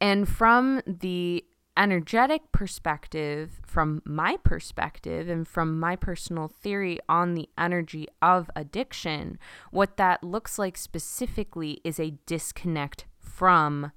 And 0.00 0.28
from 0.28 0.80
the 0.86 1.44
energetic 1.78 2.50
perspective, 2.52 3.60
from 3.64 4.02
my 4.04 4.36
perspective, 4.42 5.28
and 5.28 5.46
from 5.46 5.78
my 5.78 5.94
personal 5.96 6.48
theory 6.48 6.98
on 7.08 7.34
the 7.34 7.48
energy 7.56 8.08
of 8.20 8.50
addiction, 8.56 9.38
what 9.70 9.96
that 9.96 10.24
looks 10.24 10.58
like 10.58 10.76
specifically 10.76 11.80
is 11.84 12.00
a 12.00 12.18
disconnect 12.26 13.06
from 13.18 13.92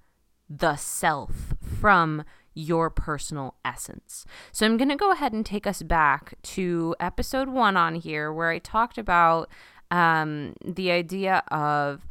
the 0.48 0.76
self, 0.76 1.56
from 1.80 2.24
your 2.54 2.90
personal 2.90 3.56
essence. 3.66 4.26
So 4.52 4.66
I'm 4.66 4.78
going 4.78 4.90
to 4.90 4.96
go 4.96 5.12
ahead 5.12 5.34
and 5.34 5.46
take 5.46 5.66
us 5.66 5.82
back 5.82 6.36
to 6.44 6.96
episode 7.00 7.50
one 7.50 7.78
on 7.78 7.96
here, 7.96 8.32
where 8.32 8.52
I 8.52 8.60
talked 8.60 8.98
about 8.98 9.50
um, 9.90 10.54
the 10.64 10.92
idea 10.92 11.44
of 11.50 12.06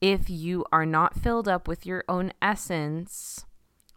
if 0.00 0.28
you 0.28 0.64
are 0.70 0.84
not 0.84 1.18
filled 1.18 1.48
up 1.48 1.66
with 1.66 1.86
your 1.86 2.04
own 2.08 2.32
essence, 2.42 3.46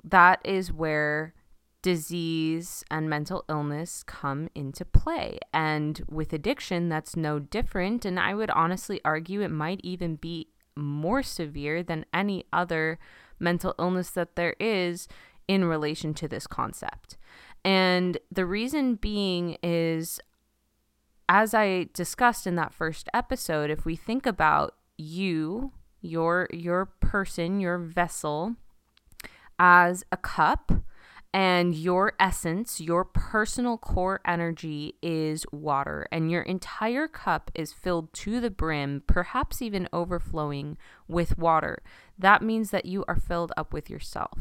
that 0.09 0.39
is 0.43 0.71
where 0.71 1.33
disease 1.81 2.83
and 2.91 3.09
mental 3.09 3.45
illness 3.47 4.03
come 4.03 4.49
into 4.55 4.83
play. 4.83 5.39
And 5.53 6.01
with 6.09 6.33
addiction, 6.33 6.89
that's 6.89 7.15
no 7.15 7.39
different. 7.39 8.03
And 8.03 8.19
I 8.19 8.33
would 8.33 8.49
honestly 8.49 8.99
argue 9.05 9.41
it 9.41 9.51
might 9.51 9.79
even 9.83 10.15
be 10.15 10.49
more 10.75 11.23
severe 11.23 11.83
than 11.83 12.05
any 12.13 12.45
other 12.51 12.99
mental 13.39 13.73
illness 13.79 14.09
that 14.11 14.35
there 14.35 14.55
is 14.59 15.07
in 15.47 15.65
relation 15.65 16.13
to 16.15 16.27
this 16.27 16.47
concept. 16.47 17.17
And 17.63 18.17
the 18.31 18.45
reason 18.45 18.95
being 18.95 19.57
is, 19.63 20.19
as 21.29 21.53
I 21.53 21.89
discussed 21.93 22.47
in 22.47 22.55
that 22.55 22.73
first 22.73 23.09
episode, 23.13 23.69
if 23.69 23.85
we 23.85 23.95
think 23.95 24.25
about 24.25 24.75
you, 24.97 25.71
your 26.01 26.47
your 26.51 26.85
person, 26.85 27.59
your 27.59 27.77
vessel, 27.77 28.55
as 29.59 30.03
a 30.11 30.17
cup 30.17 30.71
and 31.33 31.75
your 31.75 32.13
essence, 32.19 32.79
your 32.79 33.03
personal 33.03 33.77
core 33.77 34.21
energy 34.25 34.95
is 35.03 35.45
water, 35.51 36.07
and 36.11 36.31
your 36.31 36.41
entire 36.41 37.07
cup 37.07 37.51
is 37.53 37.73
filled 37.73 38.11
to 38.13 38.39
the 38.39 38.49
brim, 38.49 39.03
perhaps 39.05 39.61
even 39.61 39.89
overflowing 39.91 40.77
with 41.07 41.37
water. 41.37 41.83
That 42.17 42.41
means 42.41 42.71
that 42.71 42.85
you 42.85 43.03
are 43.07 43.19
filled 43.19 43.51
up 43.57 43.73
with 43.73 43.89
yourself. 43.89 44.39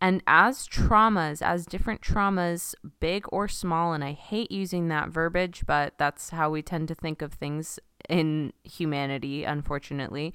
And 0.00 0.22
as 0.26 0.68
traumas, 0.68 1.42
as 1.42 1.66
different 1.66 2.02
traumas, 2.02 2.74
big 3.00 3.24
or 3.30 3.48
small, 3.48 3.92
and 3.92 4.04
I 4.04 4.12
hate 4.12 4.52
using 4.52 4.88
that 4.88 5.08
verbiage, 5.08 5.64
but 5.66 5.94
that's 5.98 6.30
how 6.30 6.50
we 6.50 6.62
tend 6.62 6.88
to 6.88 6.94
think 6.94 7.22
of 7.22 7.32
things 7.32 7.80
in 8.08 8.52
humanity, 8.62 9.44
unfortunately. 9.44 10.34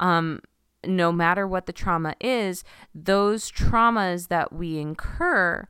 Um, 0.00 0.40
no 0.88 1.12
matter 1.12 1.46
what 1.46 1.66
the 1.66 1.72
trauma 1.72 2.14
is, 2.20 2.64
those 2.94 3.50
traumas 3.50 4.28
that 4.28 4.52
we 4.52 4.78
incur 4.78 5.66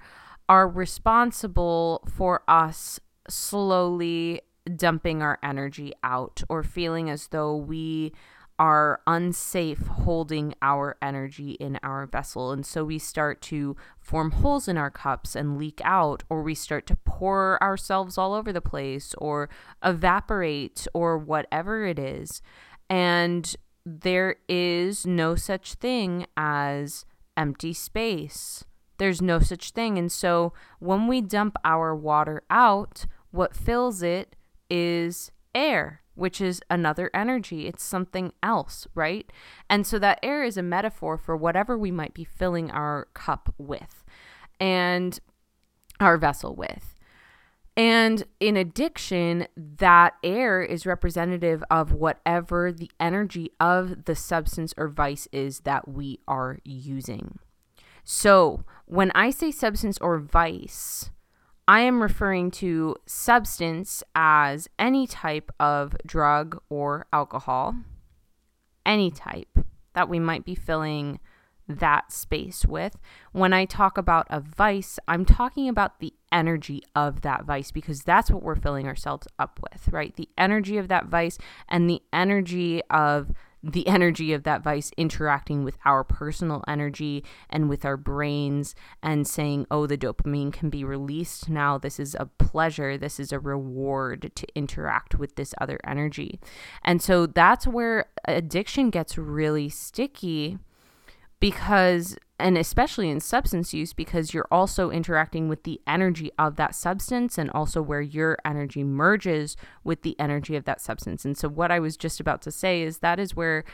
are 0.49 0.68
responsible 0.68 2.06
for 2.14 2.42
us 2.49 3.00
slowly 3.28 4.42
dumping 4.76 5.23
our 5.23 5.38
energy 5.42 5.92
out 6.02 6.42
or 6.49 6.62
feeling 6.62 7.11
as 7.11 7.28
though 7.28 7.56
we 7.56 8.12
are 8.59 9.00
unsafe 9.06 9.87
holding 9.87 10.54
our 10.62 10.97
energy 11.02 11.52
in 11.52 11.78
our 11.83 12.06
vessel. 12.06 12.52
And 12.52 12.64
so 12.64 12.85
we 12.85 12.99
start 12.99 13.42
to 13.42 13.76
form 13.99 14.30
holes 14.30 14.68
in 14.68 14.78
our 14.78 14.90
cups 14.90 15.35
and 15.35 15.59
leak 15.59 15.80
out, 15.85 16.23
or 16.30 16.42
we 16.42 16.54
start 16.54 16.87
to 16.87 16.97
pour 17.04 17.61
ourselves 17.62 18.16
all 18.16 18.33
over 18.33 18.52
the 18.52 18.61
place, 18.61 19.12
or 19.18 19.49
evaporate, 19.83 20.87
or 20.94 21.18
whatever 21.18 21.85
it 21.85 21.99
is. 21.99 22.42
And 22.88 23.56
there 23.85 24.37
is 24.49 25.07
no 25.07 25.35
such 25.35 25.75
thing 25.75 26.26
as 26.37 27.05
empty 27.37 27.73
space. 27.73 28.64
There's 28.99 29.21
no 29.21 29.41
such 29.41 29.71
thing. 29.71 29.99
And 29.99 30.11
so 30.11 30.53
when 30.79 31.07
we 31.07 31.21
dump 31.21 31.57
our 31.64 31.95
water 31.95 32.43
out, 32.49 33.07
what 33.31 33.57
fills 33.57 34.03
it 34.03 34.37
is 34.71 35.31
air, 35.55 36.03
which 36.14 36.41
is 36.41 36.61
another 36.71 37.11
energy. 37.12 37.67
It's 37.67 37.83
something 37.83 38.33
else, 38.43 38.87
right? 38.95 39.31
And 39.69 39.87
so 39.87 39.99
that 39.99 40.21
air 40.23 40.45
is 40.45 40.57
a 40.57 40.62
metaphor 40.62 41.19
for 41.19 41.37
whatever 41.37 41.76
we 41.76 41.91
might 41.91 42.14
be 42.14 42.25
filling 42.25 42.71
our 42.71 43.09
cup 43.14 43.53
with 43.59 44.05
and 44.61 45.19
our 46.00 46.17
vessel 46.17 46.55
with. 46.55 46.94
And 47.76 48.25
in 48.38 48.57
addiction, 48.57 49.49
that 49.57 50.14
air 50.23 50.62
is 50.62 50.87
representative 50.87 51.64
of 51.71 51.93
whatever 51.93 52.71
the 52.71 52.90
energy 53.00 53.50
of 53.59 54.04
the 54.04 54.14
substance 54.14 54.73
or 54.76 54.88
vice 54.88 55.26
is 55.33 55.61
that 55.61 55.88
we 55.88 56.21
are 56.28 56.59
using. 56.64 57.38
So 58.04 58.64
when 58.87 59.11
I 59.14 59.31
say 59.31 59.50
substance 59.50 59.99
or 59.99 60.19
vice, 60.19 61.11
I 61.66 61.81
am 61.81 62.02
referring 62.02 62.50
to 62.52 62.95
substance 63.07 64.04
as 64.14 64.69
any 64.78 65.07
type 65.07 65.50
of 65.59 65.97
drug 66.07 66.61
or 66.69 67.07
alcohol, 67.12 67.75
any 68.87 69.11
type 69.11 69.59
that 69.95 70.09
we 70.09 70.21
might 70.21 70.45
be 70.45 70.54
filling 70.54 71.19
that 71.68 72.12
space 72.12 72.64
with. 72.64 72.97
When 73.33 73.52
I 73.52 73.64
talk 73.64 73.97
about 73.99 74.26
a 74.30 74.40
vice, 74.40 74.99
I'm 75.09 75.25
talking 75.25 75.68
about 75.68 76.00
the 76.00 76.14
energy 76.30 76.83
of 76.94 77.23
that 77.23 77.44
vice 77.44 77.71
because 77.71 78.02
that's 78.02 78.30
what 78.30 78.42
we're 78.42 78.54
filling 78.56 78.87
ourselves 78.87 79.28
up 79.38 79.61
with, 79.62 79.88
right? 79.88 80.14
The 80.16 80.28
energy 80.37 80.76
of 80.76 80.88
that 80.88 81.06
vice 81.06 81.38
and 81.68 81.88
the 81.88 82.02
energy 82.12 82.83
of 82.90 83.33
the 83.66 83.87
energy 83.88 84.35
of 84.35 84.42
that 84.42 84.62
vice 84.62 84.90
interacting 84.97 85.64
with 85.64 85.78
our 85.85 86.04
personal 86.04 86.62
energy 86.68 87.25
and 87.49 87.68
with 87.68 87.85
our 87.85 87.97
brains 87.97 88.75
and 89.02 89.26
saying, 89.26 89.66
oh, 89.71 89.87
the 89.87 89.97
dopamine 89.97 90.52
can 90.52 90.68
be 90.68 90.85
released 90.85 91.49
now. 91.49 91.78
This 91.78 91.99
is 91.99 92.14
a 92.21 92.26
pleasure. 92.26 92.99
This 92.99 93.18
is 93.18 93.33
a 93.33 93.38
reward 93.38 94.30
to 94.35 94.47
interact 94.54 95.14
with 95.14 95.37
this 95.37 95.54
other 95.61 95.80
energy. 95.83 96.38
And 96.85 97.00
so 97.00 97.25
that's 97.26 97.66
where 97.66 98.06
addiction 98.26 98.90
gets 98.90 99.16
really 99.16 99.71
sticky 99.71 100.59
because 101.41 102.17
and 102.38 102.59
especially 102.59 103.09
in 103.09 103.21
substance 103.21 103.73
use 103.73 103.93
because 103.93 104.35
you're 104.35 104.49
also 104.50 104.91
interacting 104.91 105.49
with 105.49 105.62
the 105.62 105.81
energy 105.87 106.33
of 106.38 106.57
that 106.57 106.75
substance 106.75 107.38
and 107.38 107.50
also 107.53 107.81
where 107.81 108.00
your 108.00 108.37
energy 108.45 108.83
merges 108.83 109.57
with 109.85 110.03
the 110.03 110.19
energy 110.19 110.57
of 110.57 110.64
that 110.64 110.81
substance. 110.81 111.25
And 111.25 111.38
so 111.38 111.49
what 111.49 111.71
I 111.71 111.79
was 111.79 111.97
just 111.97 112.19
about 112.19 112.43
to 112.43 112.50
say 112.50 112.83
is 112.83 112.99
that 112.99 113.21
is 113.21 113.37
where 113.37 113.64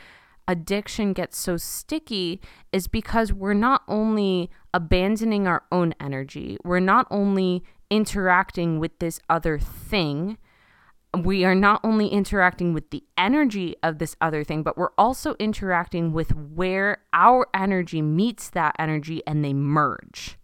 addiction 0.47 1.13
gets 1.13 1.37
so 1.37 1.57
sticky 1.57 2.39
is 2.71 2.87
because 2.87 3.33
we're 3.33 3.53
not 3.53 3.81
only 3.87 4.49
abandoning 4.73 5.47
our 5.47 5.63
own 5.71 5.95
energy, 5.99 6.57
we're 6.63 6.79
not 6.79 7.07
only 7.09 7.63
interacting 7.89 8.79
with 8.79 8.97
this 8.99 9.19
other 9.27 9.57
thing, 9.57 10.37
we 11.17 11.43
are 11.43 11.55
not 11.55 11.81
only 11.83 12.07
interacting 12.07 12.73
with 12.73 12.89
the 12.89 13.03
energy 13.17 13.75
of 13.83 13.99
this 13.99 14.15
other 14.21 14.43
thing, 14.43 14.63
but 14.63 14.77
we're 14.77 14.93
also 14.97 15.35
interacting 15.39 16.13
with 16.13 16.33
where 16.35 17.03
our 17.11 17.47
energy 17.53 18.01
meets 18.01 18.49
that 18.51 18.75
energy 18.79 19.21
and 19.27 19.43
they 19.43 19.53
merge 19.53 20.37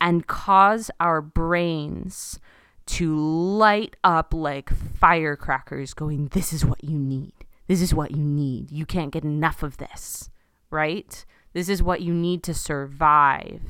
and 0.00 0.26
cause 0.26 0.90
our 0.98 1.20
brains 1.20 2.40
to 2.86 3.16
light 3.16 3.96
up 4.02 4.34
like 4.34 4.70
firecrackers, 4.70 5.94
going, 5.94 6.28
This 6.28 6.52
is 6.52 6.64
what 6.64 6.82
you 6.82 6.98
need. 6.98 7.34
This 7.68 7.82
is 7.82 7.94
what 7.94 8.12
you 8.12 8.24
need. 8.24 8.72
You 8.72 8.86
can't 8.86 9.12
get 9.12 9.24
enough 9.24 9.62
of 9.62 9.76
this, 9.76 10.30
right? 10.70 11.24
This 11.52 11.68
is 11.68 11.82
what 11.82 12.00
you 12.00 12.14
need 12.14 12.42
to 12.44 12.54
survive. 12.54 13.62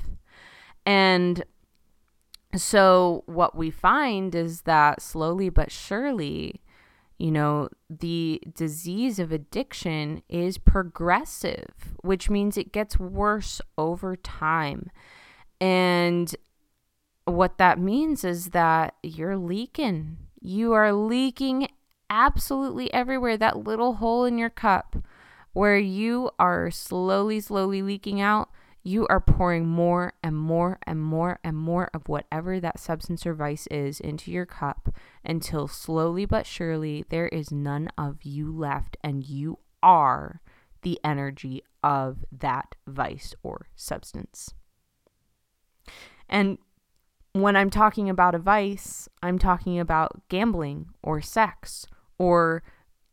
And 0.87 1.45
so, 2.57 3.25
what 3.27 3.55
we 3.55 3.71
find 3.71 4.35
is 4.35 4.63
that 4.63 5.03
slowly 5.03 5.51
but 5.51 5.71
surely, 5.71 6.63
you 7.19 7.31
know, 7.31 7.69
the 7.91 8.41
disease 8.55 9.19
of 9.19 9.33
addiction 9.33 10.23
is 10.29 10.57
progressive, 10.57 11.95
which 12.03 12.31
means 12.31 12.57
it 12.57 12.73
gets 12.73 12.99
worse 12.99 13.61
over 13.77 14.17
time. 14.17 14.91
And 15.61 16.35
what 17.27 17.59
that 17.59 17.79
means 17.79 18.25
is 18.25 18.51
that 18.51 18.95
you're 19.03 19.37
leaking. 19.37 20.17
You 20.41 20.73
are 20.73 20.93
leaking 20.93 21.69
absolutely 22.09 22.93
everywhere. 22.95 23.37
That 23.37 23.65
little 23.65 23.95
hole 23.95 24.25
in 24.25 24.39
your 24.39 24.51
cup 24.51 24.97
where 25.53 25.79
you 25.79 26.31
are 26.39 26.71
slowly, 26.71 27.41
slowly 27.41 27.83
leaking 27.83 28.21
out 28.21 28.49
you 28.89 29.07
are 29.09 29.21
pouring 29.21 29.67
more 29.67 30.15
and 30.23 30.37
more 30.37 30.79
and 30.87 31.01
more 31.01 31.39
and 31.45 31.57
more 31.57 31.91
of 31.93 32.09
whatever 32.09 32.59
that 32.59 32.81
substance 32.81 33.27
or 33.27 33.35
vice 33.35 33.67
is 33.67 34.01
into 34.01 34.31
your 34.31 34.47
cup 34.47 34.89
until 35.25 35.69
slowly 35.69 36.25
but 36.25 36.47
surely 36.47 37.05
there 37.11 37.29
is 37.29 37.53
none 37.53 37.91
of 37.99 38.23
you 38.23 38.51
left 38.51 38.97
and 39.05 39.29
you 39.29 39.59
are 39.83 40.41
the 40.83 40.99
energy 41.05 41.63
of 41.83 42.25
that 42.33 42.75
vice 42.87 43.35
or 43.43 43.69
substance. 43.77 44.55
And 46.29 46.59
when 47.33 47.57
I'm 47.57 47.71
talking 47.71 48.09
about 48.09 48.35
a 48.35 48.39
vice, 48.39 49.09
I'm 49.23 49.39
talking 49.39 49.79
about 49.79 50.23
gambling 50.29 50.87
or 51.03 51.21
sex 51.21 51.87
or 52.19 52.63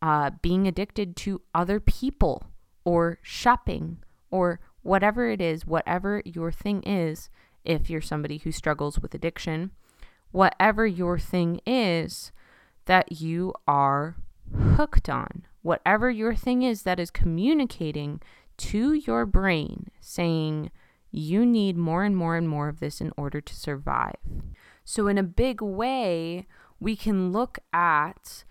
uh, 0.01 0.31
being 0.41 0.67
addicted 0.67 1.15
to 1.17 1.41
other 1.53 1.79
people 1.79 2.43
or 2.83 3.19
shopping 3.21 3.97
or 4.31 4.59
whatever 4.85 5.31
it 5.31 5.41
is, 5.41 5.65
whatever 5.65 6.21
your 6.25 6.51
thing 6.51 6.83
is, 6.83 7.29
if 7.63 7.89
you're 7.89 8.01
somebody 8.01 8.37
who 8.37 8.51
struggles 8.51 8.99
with 8.99 9.15
addiction, 9.15 9.71
whatever 10.31 10.85
your 10.85 11.17
thing 11.17 11.59
is 11.65 12.31
that 12.85 13.11
you 13.11 13.51
are 13.67 14.15
hooked 14.75 15.09
on, 15.09 15.47
whatever 15.63 16.11
your 16.11 16.35
thing 16.35 16.61
is 16.61 16.83
that 16.83 16.99
is 16.99 17.09
communicating 17.09 18.21
to 18.57 18.93
your 18.93 19.25
brain 19.25 19.89
saying, 19.99 20.69
you 21.09 21.47
need 21.47 21.75
more 21.75 22.03
and 22.03 22.15
more 22.15 22.35
and 22.35 22.47
more 22.47 22.69
of 22.69 22.79
this 22.79 23.01
in 23.01 23.11
order 23.17 23.41
to 23.41 23.55
survive. 23.55 24.17
So, 24.83 25.07
in 25.07 25.17
a 25.17 25.23
big 25.23 25.61
way, 25.61 26.45
we 26.79 26.95
can 26.95 27.31
look 27.31 27.57
at 27.73 28.43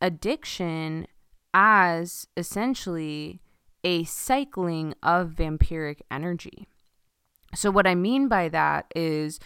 addiction 0.00 1.08
as 1.52 2.28
essentially 2.36 3.40
a 3.86 4.02
cycling 4.02 4.92
of 5.00 5.30
vampiric 5.30 6.00
energy. 6.10 6.66
So, 7.54 7.70
what 7.70 7.86
I 7.86 7.94
mean 7.94 8.26
by 8.26 8.48
that 8.48 8.86
is 8.96 9.38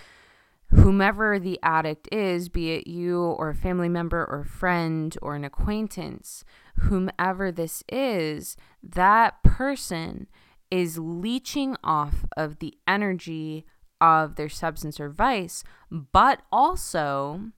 whomever 0.70 1.38
the 1.38 1.61
addict 1.62 2.09
is, 2.11 2.49
be 2.49 2.73
it 2.73 2.87
you 2.87 3.20
or 3.20 3.50
a 3.50 3.54
family 3.54 3.90
member 3.90 4.25
or 4.25 4.44
friend 4.44 5.14
or 5.20 5.37
an 5.37 5.44
acquaintance, 5.44 6.42
whomever 6.76 7.52
this 7.52 7.85
is, 7.92 8.56
that 8.82 9.42
person 9.42 10.26
is 10.70 10.99
leeching 10.99 11.76
off 11.85 12.25
of 12.35 12.61
the 12.61 12.78
energy 12.88 13.66
of 14.00 14.37
their 14.37 14.49
substance 14.49 14.99
or 14.99 15.11
vice, 15.11 15.62
but 15.90 16.40
also 16.50 17.50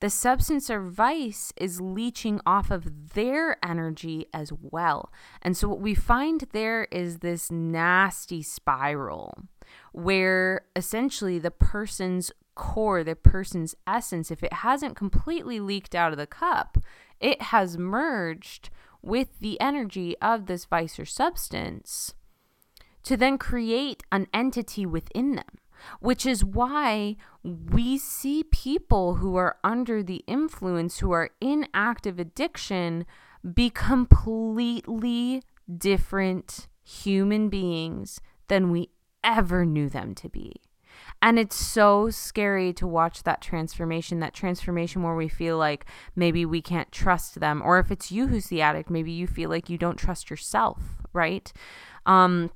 the 0.00 0.10
substance 0.10 0.68
or 0.68 0.80
vice 0.80 1.52
is 1.56 1.80
leeching 1.80 2.40
off 2.44 2.70
of 2.70 3.14
their 3.14 3.56
energy 3.64 4.26
as 4.32 4.52
well. 4.52 5.12
And 5.42 5.56
so, 5.56 5.68
what 5.68 5.80
we 5.80 5.94
find 5.94 6.44
there 6.52 6.84
is 6.90 7.18
this 7.18 7.50
nasty 7.50 8.42
spiral 8.42 9.38
where 9.92 10.62
essentially 10.76 11.38
the 11.38 11.50
person's 11.50 12.30
core, 12.54 13.02
the 13.02 13.16
person's 13.16 13.74
essence, 13.86 14.30
if 14.30 14.42
it 14.42 14.52
hasn't 14.52 14.96
completely 14.96 15.60
leaked 15.60 15.94
out 15.94 16.12
of 16.12 16.18
the 16.18 16.26
cup, 16.26 16.78
it 17.20 17.40
has 17.42 17.78
merged 17.78 18.70
with 19.02 19.38
the 19.40 19.60
energy 19.60 20.16
of 20.20 20.46
this 20.46 20.64
vice 20.64 20.98
or 20.98 21.04
substance 21.04 22.14
to 23.06 23.16
then 23.16 23.38
create 23.38 24.02
an 24.12 24.26
entity 24.32 24.84
within 24.84 25.34
them 25.34 25.58
which 26.00 26.26
is 26.26 26.44
why 26.44 27.16
we 27.42 27.98
see 27.98 28.44
people 28.44 29.16
who 29.16 29.36
are 29.36 29.56
under 29.62 30.02
the 30.02 30.24
influence, 30.26 30.98
who 30.98 31.12
are 31.12 31.30
in 31.40 31.68
active 31.74 32.18
addiction, 32.18 33.06
be 33.54 33.70
completely 33.70 35.42
different 35.78 36.66
human 36.82 37.48
beings 37.48 38.20
than 38.48 38.70
we 38.70 38.90
ever 39.22 39.64
knew 39.64 39.88
them 39.88 40.14
to 40.14 40.28
be. 40.28 40.60
And 41.20 41.38
it's 41.38 41.56
so 41.56 42.10
scary 42.10 42.72
to 42.74 42.86
watch 42.86 43.22
that 43.24 43.42
transformation, 43.42 44.20
that 44.20 44.34
transformation 44.34 45.02
where 45.02 45.14
we 45.14 45.28
feel 45.28 45.58
like 45.58 45.84
maybe 46.14 46.46
we 46.46 46.62
can't 46.62 46.90
trust 46.90 47.40
them. 47.40 47.60
Or 47.62 47.78
if 47.78 47.90
it's 47.90 48.10
you 48.10 48.28
who's 48.28 48.46
the 48.46 48.62
addict, 48.62 48.88
maybe 48.88 49.12
you 49.12 49.26
feel 49.26 49.50
like 49.50 49.68
you 49.68 49.76
don't 49.76 49.96
trust 49.96 50.30
yourself, 50.30 50.80
right? 51.12 51.52
Um, 52.06 52.50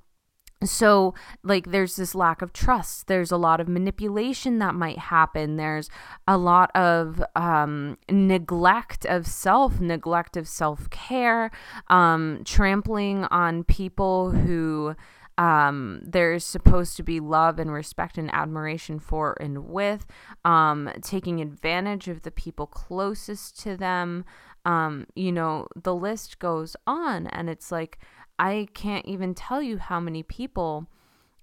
so 0.62 1.14
like 1.42 1.70
there's 1.70 1.96
this 1.96 2.14
lack 2.14 2.42
of 2.42 2.52
trust. 2.52 3.06
There's 3.06 3.32
a 3.32 3.36
lot 3.36 3.60
of 3.60 3.68
manipulation 3.68 4.58
that 4.58 4.74
might 4.74 4.98
happen. 4.98 5.56
There's 5.56 5.88
a 6.28 6.36
lot 6.36 6.70
of 6.74 7.22
um, 7.34 7.96
neglect 8.10 9.06
of 9.06 9.26
self 9.26 9.80
neglect 9.80 10.36
of 10.36 10.46
self-care 10.46 11.50
um, 11.88 12.42
trampling 12.44 13.24
on 13.24 13.64
people 13.64 14.32
who 14.32 14.94
um, 15.38 16.02
there's 16.04 16.44
supposed 16.44 16.98
to 16.98 17.02
be 17.02 17.18
love 17.18 17.58
and 17.58 17.72
respect 17.72 18.18
and 18.18 18.32
admiration 18.34 18.98
for 18.98 19.38
and 19.40 19.66
with 19.66 20.06
um, 20.44 20.90
taking 21.00 21.40
advantage 21.40 22.08
of 22.08 22.22
the 22.22 22.30
people 22.30 22.66
closest 22.66 23.58
to 23.60 23.76
them. 23.78 24.26
Um, 24.66 25.06
you 25.14 25.32
know 25.32 25.68
the 25.74 25.94
list 25.94 26.38
goes 26.38 26.76
on 26.86 27.28
and 27.28 27.48
it's 27.48 27.72
like 27.72 27.98
I 28.40 28.68
can't 28.72 29.04
even 29.04 29.34
tell 29.34 29.60
you 29.60 29.76
how 29.76 30.00
many 30.00 30.22
people 30.22 30.86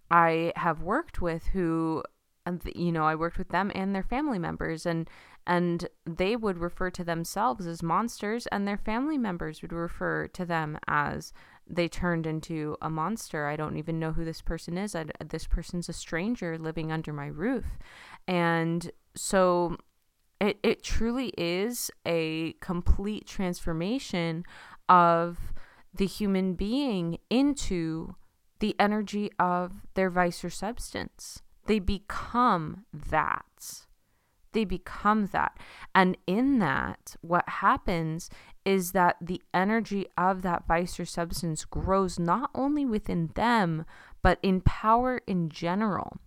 I 0.09 0.51
have 0.55 0.81
worked 0.81 1.21
with 1.21 1.45
who 1.47 2.03
uh, 2.47 2.53
you 2.73 2.91
know 2.91 3.03
I 3.03 3.13
worked 3.13 3.37
with 3.37 3.49
them 3.49 3.71
and 3.75 3.93
their 3.93 4.03
family 4.03 4.39
members 4.39 4.85
and 4.85 5.07
and 5.45 5.87
they 6.05 6.35
would 6.35 6.57
refer 6.57 6.89
to 6.89 7.03
themselves 7.03 7.67
as 7.67 7.83
monsters 7.83 8.47
and 8.47 8.67
their 8.67 8.77
family 8.77 9.17
members 9.17 9.61
would 9.61 9.71
refer 9.71 10.27
to 10.29 10.43
them 10.43 10.79
as 10.87 11.31
they 11.69 11.87
turned 11.87 12.25
into 12.25 12.75
a 12.81 12.89
monster. 12.89 13.45
I 13.45 13.57
don't 13.57 13.77
even 13.77 13.99
know 13.99 14.13
who 14.13 14.25
this 14.25 14.41
person 14.41 14.77
is. 14.77 14.95
I, 14.95 15.05
this 15.25 15.45
person's 15.45 15.89
a 15.89 15.93
stranger 15.93 16.57
living 16.57 16.91
under 16.91 17.13
my 17.13 17.27
roof. 17.27 17.77
And 18.27 18.89
so 19.15 19.77
it 20.41 20.57
it 20.63 20.81
truly 20.81 21.31
is 21.37 21.91
a 22.07 22.53
complete 22.53 23.27
transformation 23.27 24.45
of 24.89 25.53
the 25.97 26.05
human 26.05 26.53
being 26.53 27.17
into 27.29 28.15
the 28.59 28.75
energy 28.79 29.31
of 29.37 29.81
their 29.93 30.09
vice 30.09 30.43
or 30.43 30.49
substance. 30.49 31.41
They 31.65 31.79
become 31.79 32.85
that. 32.93 33.85
They 34.53 34.63
become 34.63 35.27
that. 35.27 35.57
And 35.93 36.17
in 36.25 36.59
that, 36.59 37.15
what 37.21 37.47
happens 37.47 38.29
is 38.65 38.91
that 38.93 39.17
the 39.21 39.41
energy 39.53 40.07
of 40.17 40.41
that 40.41 40.65
vice 40.67 40.99
or 40.99 41.05
substance 41.05 41.65
grows 41.65 42.17
not 42.17 42.49
only 42.55 42.85
within 42.85 43.31
them, 43.35 43.85
but 44.21 44.39
in 44.41 44.61
power 44.61 45.21
in 45.27 45.49
general. 45.49 46.17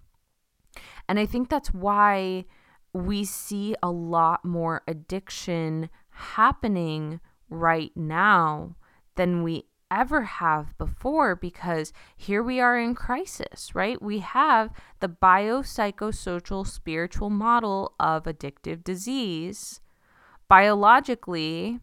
And 1.08 1.18
I 1.18 1.26
think 1.26 1.48
that's 1.48 1.74
why 1.74 2.44
we 2.92 3.24
see 3.24 3.74
a 3.82 3.90
lot 3.90 4.44
more 4.44 4.82
addiction 4.86 5.90
happening 6.10 7.20
right 7.48 7.92
now 7.96 8.76
than 9.20 9.42
we 9.42 9.64
ever 9.90 10.22
have 10.22 10.78
before 10.78 11.36
because 11.36 11.92
here 12.16 12.42
we 12.42 12.58
are 12.58 12.78
in 12.78 12.94
crisis, 12.94 13.74
right? 13.74 14.00
We 14.00 14.20
have 14.20 14.70
the 15.00 15.10
biopsychosocial 15.10 16.66
spiritual 16.66 17.28
model 17.28 17.92
of 18.00 18.24
addictive 18.24 18.82
disease. 18.82 19.82
Biologically, 20.48 21.80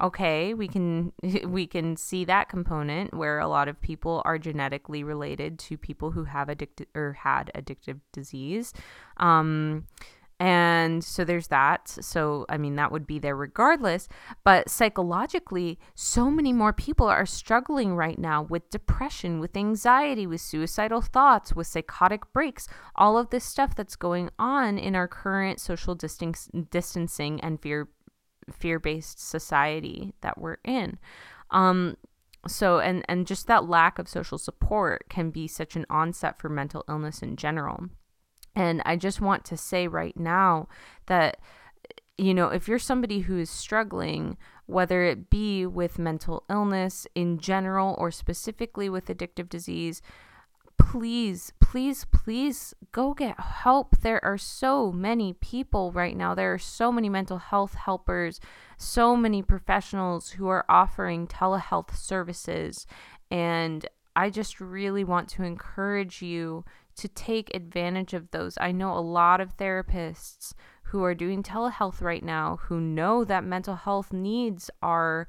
okay 0.00 0.54
we 0.54 0.66
can 0.66 1.12
we 1.46 1.68
can 1.68 1.96
see 1.96 2.24
that 2.24 2.48
component 2.48 3.14
where 3.14 3.38
a 3.38 3.46
lot 3.46 3.68
of 3.68 3.80
people 3.80 4.20
are 4.24 4.38
genetically 4.38 5.04
related 5.04 5.56
to 5.56 5.78
people 5.78 6.10
who 6.10 6.24
have 6.24 6.48
addicted 6.48 6.88
or 6.96 7.12
had 7.12 7.48
addictive 7.54 8.00
disease 8.12 8.72
um 9.18 9.86
and 10.40 11.04
so 11.04 11.24
there's 11.24 11.48
that. 11.48 11.88
So, 11.88 12.44
I 12.48 12.58
mean, 12.58 12.76
that 12.76 12.90
would 12.90 13.06
be 13.06 13.18
there 13.18 13.36
regardless. 13.36 14.08
But 14.42 14.68
psychologically, 14.68 15.78
so 15.94 16.30
many 16.30 16.52
more 16.52 16.72
people 16.72 17.06
are 17.06 17.26
struggling 17.26 17.94
right 17.94 18.18
now 18.18 18.42
with 18.42 18.70
depression, 18.70 19.38
with 19.38 19.56
anxiety, 19.56 20.26
with 20.26 20.40
suicidal 20.40 21.00
thoughts, 21.00 21.54
with 21.54 21.68
psychotic 21.68 22.32
breaks, 22.32 22.68
all 22.96 23.16
of 23.16 23.30
this 23.30 23.44
stuff 23.44 23.74
that's 23.76 23.96
going 23.96 24.30
on 24.38 24.76
in 24.76 24.96
our 24.96 25.08
current 25.08 25.60
social 25.60 25.94
distancing 25.94 27.40
and 27.40 27.60
fear 27.60 27.88
fear-based 28.52 29.18
society 29.18 30.12
that 30.20 30.36
we're 30.36 30.58
in. 30.64 30.98
Um, 31.50 31.96
so 32.46 32.78
and 32.78 33.04
and 33.08 33.26
just 33.26 33.46
that 33.46 33.68
lack 33.68 33.98
of 33.98 34.08
social 34.08 34.36
support 34.36 35.08
can 35.08 35.30
be 35.30 35.48
such 35.48 35.76
an 35.76 35.86
onset 35.88 36.38
for 36.38 36.48
mental 36.48 36.84
illness 36.88 37.22
in 37.22 37.36
general. 37.36 37.88
And 38.56 38.82
I 38.84 38.96
just 38.96 39.20
want 39.20 39.44
to 39.46 39.56
say 39.56 39.88
right 39.88 40.16
now 40.16 40.68
that, 41.06 41.38
you 42.16 42.34
know, 42.34 42.48
if 42.48 42.68
you're 42.68 42.78
somebody 42.78 43.20
who 43.20 43.38
is 43.38 43.50
struggling, 43.50 44.36
whether 44.66 45.02
it 45.04 45.28
be 45.28 45.66
with 45.66 45.98
mental 45.98 46.44
illness 46.48 47.06
in 47.14 47.38
general 47.38 47.94
or 47.98 48.10
specifically 48.10 48.88
with 48.88 49.06
addictive 49.06 49.48
disease, 49.48 50.00
please, 50.78 51.52
please, 51.60 52.04
please 52.06 52.74
go 52.92 53.14
get 53.14 53.38
help. 53.38 53.96
There 54.00 54.24
are 54.24 54.38
so 54.38 54.92
many 54.92 55.32
people 55.32 55.92
right 55.92 56.16
now. 56.16 56.34
There 56.34 56.52
are 56.52 56.58
so 56.58 56.90
many 56.90 57.08
mental 57.08 57.38
health 57.38 57.74
helpers, 57.74 58.40
so 58.78 59.16
many 59.16 59.42
professionals 59.42 60.30
who 60.30 60.48
are 60.48 60.64
offering 60.68 61.26
telehealth 61.26 61.96
services. 61.96 62.86
And 63.30 63.86
I 64.16 64.30
just 64.30 64.60
really 64.60 65.04
want 65.04 65.28
to 65.30 65.42
encourage 65.42 66.22
you 66.22 66.64
to 66.96 67.08
take 67.08 67.54
advantage 67.54 68.14
of 68.14 68.30
those. 68.30 68.56
I 68.60 68.72
know 68.72 68.92
a 68.96 69.00
lot 69.00 69.40
of 69.40 69.56
therapists 69.56 70.54
who 70.84 71.02
are 71.02 71.14
doing 71.14 71.42
telehealth 71.42 72.00
right 72.00 72.22
now 72.22 72.58
who 72.64 72.80
know 72.80 73.24
that 73.24 73.44
mental 73.44 73.74
health 73.74 74.12
needs 74.12 74.70
are 74.82 75.26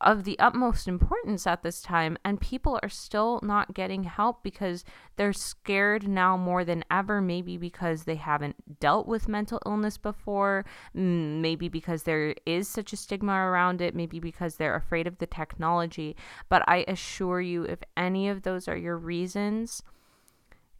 of 0.00 0.24
the 0.24 0.38
utmost 0.38 0.86
importance 0.86 1.46
at 1.46 1.62
this 1.62 1.80
time 1.80 2.16
and 2.24 2.40
people 2.40 2.78
are 2.82 2.88
still 2.88 3.40
not 3.42 3.74
getting 3.74 4.04
help 4.04 4.42
because 4.42 4.84
they're 5.16 5.32
scared 5.32 6.06
now 6.06 6.36
more 6.36 6.64
than 6.64 6.84
ever 6.90 7.20
maybe 7.20 7.56
because 7.56 8.04
they 8.04 8.16
haven't 8.16 8.80
dealt 8.80 9.06
with 9.06 9.28
mental 9.28 9.60
illness 9.66 9.96
before 9.96 10.64
maybe 10.94 11.68
because 11.68 12.02
there 12.02 12.34
is 12.46 12.68
such 12.68 12.92
a 12.92 12.96
stigma 12.96 13.32
around 13.32 13.80
it 13.80 13.94
maybe 13.94 14.20
because 14.20 14.56
they're 14.56 14.76
afraid 14.76 15.06
of 15.06 15.18
the 15.18 15.26
technology 15.26 16.16
but 16.48 16.62
i 16.68 16.84
assure 16.88 17.40
you 17.40 17.64
if 17.64 17.78
any 17.96 18.28
of 18.28 18.42
those 18.42 18.68
are 18.68 18.76
your 18.76 18.96
reasons 18.96 19.82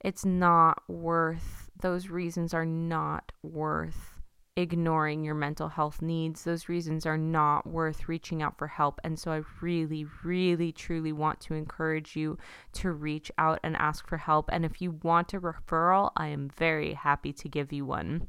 it's 0.01 0.25
not 0.25 0.83
worth, 0.89 1.71
those 1.81 2.09
reasons 2.09 2.55
are 2.55 2.67
not 2.67 3.33
worth 3.43 4.19
ignoring 4.59 5.23
your 5.23 5.37
mental 5.37 5.69
health 5.69 6.03
needs. 6.03 6.43
Those 6.43 6.69
reasons 6.69 7.07
are 7.07 7.17
not 7.17 7.65
worth 7.67 8.09
reaching 8.09 8.43
out 8.43 8.59
for 8.59 8.67
help. 8.67 9.01
And 9.05 9.17
so 9.17 9.31
I 9.31 9.43
really, 9.61 10.05
really, 10.25 10.73
truly 10.73 11.13
want 11.13 11.41
to 11.43 11.55
encourage 11.55 12.17
you 12.17 12.39
to 12.73 12.91
reach 12.91 13.31
out 13.39 13.61
and 13.63 13.77
ask 13.77 14.09
for 14.09 14.17
help. 14.17 14.51
And 14.53 14.65
if 14.65 14.83
you 14.83 14.99
want 15.03 15.33
a 15.33 15.41
referral, 15.41 16.11
I 16.17 16.29
am 16.29 16.49
very 16.49 16.95
happy 16.95 17.33
to 17.35 17.49
give 17.49 17.73
you 17.73 17.87
one. 17.87 18.29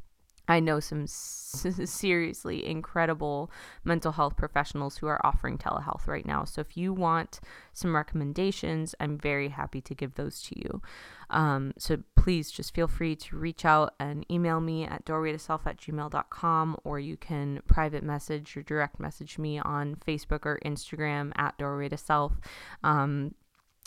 I 0.50 0.60
know 0.60 0.80
some 0.80 1.06
seriously 1.08 2.66
incredible 2.66 3.52
mental 3.84 4.12
health 4.12 4.36
professionals 4.36 4.98
who 4.98 5.08
are 5.08 5.24
offering 5.24 5.60
telehealth 5.60 6.08
right 6.08 6.26
now. 6.26 6.44
So 6.44 6.60
if 6.60 6.76
you 6.76 6.92
want 6.92 7.40
some 7.72 7.96
recommendations, 7.96 8.96
I'm 9.00 9.18
very 9.18 9.50
happy 9.50 9.80
to 9.82 9.94
give 9.94 10.16
those 10.16 10.42
to 10.44 10.60
you. 10.60 10.82
Um, 11.30 11.74
so 11.78 12.00
please 12.16 12.52
just 12.52 12.74
feel 12.74 12.88
free 12.88 13.16
to 13.16 13.38
reach 13.38 13.64
out 13.64 13.94
and 14.00 14.26
email 14.32 14.60
me 14.60 14.86
at 14.86 15.06
doorwaytoself 15.06 15.62
at 15.68 15.78
gmail.com 15.78 16.78
or 16.84 17.00
you 17.00 17.16
can 17.16 17.62
private 17.68 18.04
message 18.04 18.58
or 18.58 18.64
direct 18.64 19.00
message 19.00 19.38
me 19.38 19.60
on 19.60 19.96
Facebook 19.96 20.46
or 20.46 20.60
Instagram 20.66 21.32
at 21.36 21.58
doorway 21.60 21.90
to 21.90 21.98
self. 21.98 22.34
Um, 22.84 23.36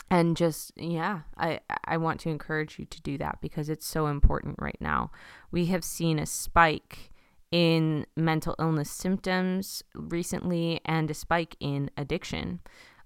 and 0.09 0.37
just 0.37 0.71
yeah 0.75 1.21
i 1.37 1.59
i 1.85 1.97
want 1.97 2.19
to 2.19 2.29
encourage 2.29 2.77
you 2.77 2.85
to 2.85 3.01
do 3.01 3.17
that 3.17 3.39
because 3.41 3.69
it's 3.69 3.85
so 3.85 4.07
important 4.07 4.55
right 4.59 4.77
now. 4.79 5.11
We 5.51 5.65
have 5.67 5.83
seen 5.83 6.19
a 6.19 6.25
spike 6.25 7.11
in 7.51 8.07
mental 8.17 8.55
illness 8.57 8.89
symptoms 8.89 9.83
recently 9.93 10.81
and 10.85 11.11
a 11.11 11.13
spike 11.13 11.55
in 11.59 11.91
addiction 11.95 12.61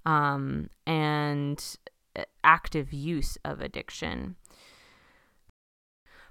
um, 0.06 0.70
and 0.86 1.62
uh, 2.16 2.24
active 2.46 2.94
use 2.94 3.38
of 3.44 3.60
addiction. 3.60 4.38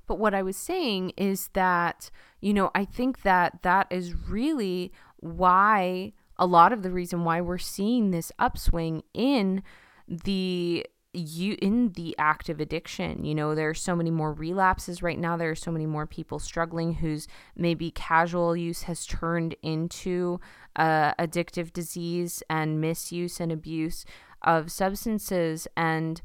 But 0.07 0.19
what 0.19 0.35
I 0.35 0.43
was 0.43 0.57
saying 0.57 1.13
is 1.19 1.51
that, 1.53 2.11
you 2.41 2.55
know, 2.55 2.71
I 2.75 2.87
think 2.87 3.21
that 3.23 3.63
that 3.63 3.87
is 3.91 4.15
really 4.15 4.93
why 5.19 6.15
a 6.39 6.47
lot 6.47 6.73
of 6.73 6.83
the 6.83 6.91
reason 6.91 7.23
why 7.25 7.43
we're 7.43 7.59
seeing 7.59 8.13
this 8.13 8.33
upswing 8.39 9.03
in 9.13 9.63
the 10.09 10.87
you 11.12 11.57
in 11.62 11.92
the 11.92 12.14
active 12.19 12.61
addiction 12.61 13.25
you 13.25 13.35
know 13.35 13.55
there 13.55 13.71
are 13.71 13.75
so 13.75 13.97
many 13.97 14.11
more 14.11 14.33
relapses 14.33 15.03
right 15.03 15.19
now. 15.19 15.37
There 15.37 15.51
are 15.51 15.55
so 15.55 15.73
many 15.73 15.87
more 15.87 16.07
people 16.07 16.38
struggling 16.38 16.95
whose 16.95 17.27
maybe 17.57 17.90
casual 17.90 18.57
use 18.57 18.83
has 18.83 19.07
turned 19.07 19.55
into 19.62 20.40
uh, 20.77 21.14
addictive 21.14 21.73
disease 21.73 22.42
and 22.51 22.81
misuse 22.81 23.40
and 23.40 23.51
abuse 23.51 24.05
of 24.42 24.71
substances. 24.71 25.66
And 25.77 26.21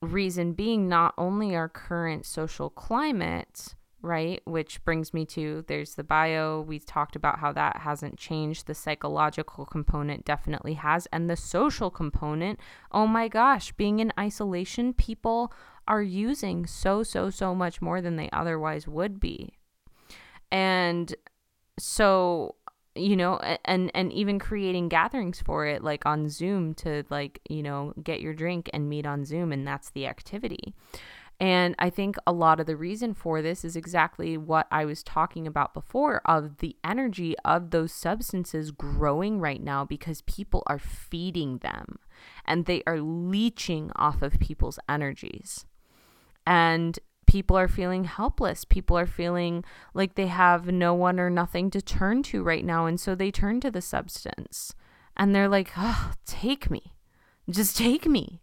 reason 0.00 0.52
being 0.52 0.88
not 0.88 1.14
only 1.16 1.54
our 1.54 1.68
current 1.68 2.26
social 2.26 2.68
climate 2.70 3.74
right? 4.02 4.42
Which 4.44 4.84
brings 4.84 5.14
me 5.14 5.24
to 5.26 5.64
there's 5.68 5.94
the 5.94 6.04
bio. 6.04 6.60
We 6.60 6.78
talked 6.78 7.16
about 7.16 7.38
how 7.38 7.52
that 7.52 7.78
hasn't 7.78 8.18
changed. 8.18 8.66
The 8.66 8.74
psychological 8.74 9.64
component 9.64 10.24
definitely 10.24 10.74
has. 10.74 11.06
And 11.12 11.30
the 11.30 11.36
social 11.36 11.90
component, 11.90 12.58
oh 12.90 13.06
my 13.06 13.28
gosh, 13.28 13.72
being 13.72 14.00
in 14.00 14.12
isolation, 14.18 14.92
people 14.92 15.52
are 15.86 16.02
using 16.02 16.66
so, 16.66 17.02
so, 17.02 17.30
so 17.30 17.54
much 17.54 17.80
more 17.80 18.00
than 18.00 18.16
they 18.16 18.28
otherwise 18.32 18.86
would 18.86 19.20
be. 19.20 19.54
And 20.50 21.14
so 21.78 22.56
you 22.94 23.16
know 23.16 23.38
and 23.64 23.90
and 23.94 24.12
even 24.12 24.38
creating 24.38 24.88
gatherings 24.88 25.40
for 25.40 25.66
it 25.66 25.82
like 25.82 26.04
on 26.04 26.28
zoom 26.28 26.74
to 26.74 27.04
like 27.08 27.40
you 27.48 27.62
know 27.62 27.94
get 28.02 28.20
your 28.20 28.34
drink 28.34 28.68
and 28.72 28.88
meet 28.88 29.06
on 29.06 29.24
zoom 29.24 29.50
and 29.50 29.66
that's 29.66 29.90
the 29.90 30.06
activity 30.06 30.74
and 31.42 31.74
I 31.80 31.90
think 31.90 32.14
a 32.24 32.30
lot 32.30 32.60
of 32.60 32.66
the 32.66 32.76
reason 32.76 33.14
for 33.14 33.42
this 33.42 33.64
is 33.64 33.74
exactly 33.74 34.38
what 34.38 34.68
I 34.70 34.84
was 34.84 35.02
talking 35.02 35.44
about 35.44 35.74
before 35.74 36.22
of 36.24 36.58
the 36.58 36.76
energy 36.84 37.34
of 37.44 37.70
those 37.70 37.92
substances 37.92 38.70
growing 38.70 39.40
right 39.40 39.60
now 39.60 39.84
because 39.84 40.22
people 40.22 40.62
are 40.68 40.78
feeding 40.78 41.58
them 41.58 41.98
and 42.44 42.66
they 42.66 42.84
are 42.86 43.00
leeching 43.00 43.90
off 43.96 44.22
of 44.22 44.38
people's 44.38 44.78
energies. 44.88 45.66
And 46.46 46.96
people 47.26 47.58
are 47.58 47.66
feeling 47.66 48.04
helpless. 48.04 48.64
People 48.64 48.96
are 48.96 49.04
feeling 49.04 49.64
like 49.94 50.14
they 50.14 50.28
have 50.28 50.68
no 50.68 50.94
one 50.94 51.18
or 51.18 51.28
nothing 51.28 51.72
to 51.72 51.82
turn 51.82 52.22
to 52.22 52.44
right 52.44 52.64
now. 52.64 52.86
And 52.86 53.00
so 53.00 53.16
they 53.16 53.32
turn 53.32 53.58
to 53.62 53.70
the 53.72 53.82
substance 53.82 54.76
and 55.16 55.34
they're 55.34 55.48
like, 55.48 55.72
oh, 55.76 56.12
take 56.24 56.70
me. 56.70 56.94
Just 57.50 57.76
take 57.76 58.06
me. 58.06 58.42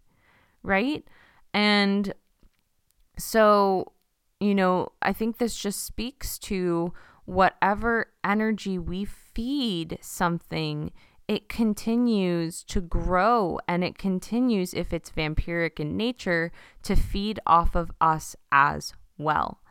Right. 0.63 1.05
And 1.53 2.13
so, 3.21 3.93
you 4.39 4.55
know, 4.55 4.91
I 5.01 5.13
think 5.13 5.37
this 5.37 5.55
just 5.55 5.83
speaks 5.83 6.37
to 6.39 6.93
whatever 7.25 8.07
energy 8.23 8.79
we 8.79 9.05
feed 9.05 9.99
something, 10.01 10.91
it 11.27 11.47
continues 11.47 12.63
to 12.63 12.81
grow 12.81 13.59
and 13.67 13.83
it 13.83 13.99
continues, 13.99 14.73
if 14.73 14.91
it's 14.91 15.11
vampiric 15.11 15.79
in 15.79 15.95
nature, 15.95 16.51
to 16.81 16.95
feed 16.95 17.39
off 17.45 17.75
of 17.75 17.91
us 18.01 18.35
as 18.51 18.93
well. 19.17 19.61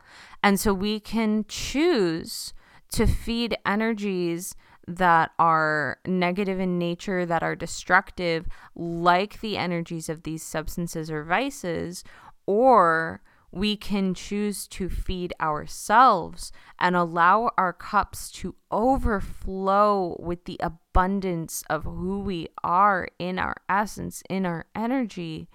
And 0.41 0.57
so 0.57 0.73
we 0.73 1.01
can 1.01 1.43
choose 1.49 2.53
to 2.93 3.05
feed 3.05 3.57
energies 3.65 4.55
that 4.87 5.31
are 5.37 5.99
negative 6.07 6.59
in 6.59 6.79
nature, 6.79 7.25
that 7.25 7.43
are 7.43 7.55
destructive, 7.55 8.47
like 8.73 9.41
the 9.41 9.57
energies 9.57 10.07
of 10.07 10.23
these 10.23 10.41
substances 10.41 11.11
or 11.11 11.23
vices, 11.23 12.03
or 12.47 13.21
we 13.51 13.75
can 13.75 14.13
choose 14.13 14.67
to 14.67 14.89
feed 14.89 15.33
ourselves 15.41 16.51
and 16.77 16.95
allow 16.95 17.49
our 17.57 17.73
cups 17.73 18.29
to 18.31 18.55
overflow 18.71 20.15
with 20.19 20.45
the 20.45 20.59
abundance 20.61 21.63
of 21.69 21.83
who 21.83 22.19
we 22.19 22.47
are 22.63 23.07
in 23.17 23.39
our 23.39 23.55
essence, 23.67 24.21
in 24.29 24.45
our 24.45 24.65
energy, 24.75 25.49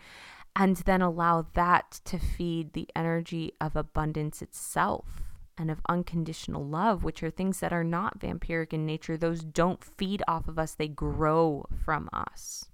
and 0.57 0.77
then 0.79 1.03
allow 1.03 1.47
that 1.55 2.01
to 2.05 2.19
feed 2.19 2.73
the 2.73 2.89
energy 2.97 3.53
of 3.61 3.77
abundance 3.77 4.43
itself. 4.43 5.23
and 5.57 5.71
of 5.71 5.81
unconditional 5.89 6.67
love, 6.67 7.05
which 7.05 7.23
are 7.23 7.31
things 7.31 7.61
that 7.61 7.73
are 7.73 7.85
not 7.85 8.19
vampiric 8.19 8.73
in 8.73 8.85
nature. 8.85 9.17
Those 9.17 9.43
don't 9.45 9.85
feed 9.85 10.23
off 10.27 10.49
of 10.49 10.59
us, 10.59 10.75
they 10.75 10.89
grow 10.89 11.67
from 11.85 12.09
us, 12.13 12.71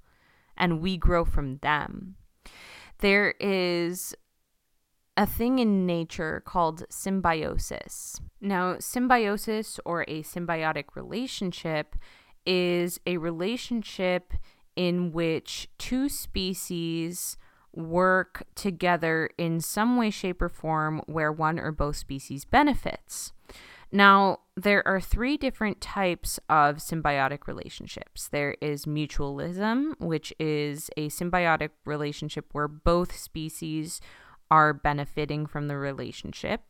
and 0.56 0.80
we 0.80 0.96
grow 0.96 1.24
from 1.24 1.58
them. 1.58 2.16
There 2.98 3.34
is 3.38 4.14
a 5.20 5.26
thing 5.26 5.58
in 5.58 5.84
nature 5.84 6.42
called 6.46 6.82
symbiosis. 6.88 8.22
Now, 8.40 8.76
symbiosis 8.78 9.78
or 9.84 10.06
a 10.08 10.22
symbiotic 10.22 10.96
relationship 10.96 11.94
is 12.46 12.98
a 13.06 13.18
relationship 13.18 14.32
in 14.76 15.12
which 15.12 15.68
two 15.76 16.08
species 16.08 17.36
work 17.74 18.44
together 18.54 19.28
in 19.36 19.60
some 19.60 19.98
way, 19.98 20.08
shape, 20.08 20.40
or 20.40 20.48
form 20.48 21.02
where 21.04 21.30
one 21.30 21.58
or 21.58 21.70
both 21.70 21.96
species 21.96 22.46
benefits. 22.46 23.34
Now, 23.92 24.38
there 24.56 24.86
are 24.88 25.02
three 25.02 25.36
different 25.36 25.82
types 25.82 26.40
of 26.48 26.76
symbiotic 26.76 27.46
relationships. 27.46 28.28
There 28.28 28.56
is 28.62 28.86
mutualism, 28.86 30.00
which 30.00 30.32
is 30.38 30.88
a 30.96 31.08
symbiotic 31.08 31.70
relationship 31.84 32.46
where 32.52 32.68
both 32.68 33.14
species 33.18 34.00
are 34.50 34.72
benefiting 34.72 35.46
from 35.46 35.68
the 35.68 35.76
relationship. 35.76 36.62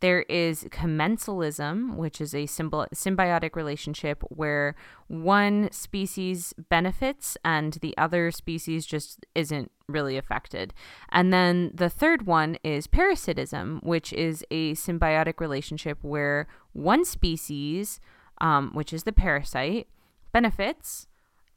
There 0.00 0.22
is 0.22 0.64
commensalism, 0.64 1.94
which 1.96 2.22
is 2.22 2.34
a 2.34 2.46
symbiotic 2.46 3.54
relationship 3.54 4.22
where 4.28 4.74
one 5.08 5.70
species 5.72 6.54
benefits 6.70 7.36
and 7.44 7.74
the 7.74 7.94
other 7.98 8.30
species 8.30 8.86
just 8.86 9.26
isn't 9.34 9.70
really 9.88 10.16
affected. 10.16 10.72
And 11.10 11.32
then 11.32 11.72
the 11.74 11.90
third 11.90 12.26
one 12.26 12.56
is 12.64 12.86
parasitism, 12.86 13.80
which 13.82 14.14
is 14.14 14.44
a 14.50 14.72
symbiotic 14.72 15.38
relationship 15.38 15.98
where 16.00 16.48
one 16.72 17.04
species, 17.04 18.00
um, 18.40 18.70
which 18.72 18.94
is 18.94 19.02
the 19.02 19.12
parasite, 19.12 19.86
benefits, 20.32 21.08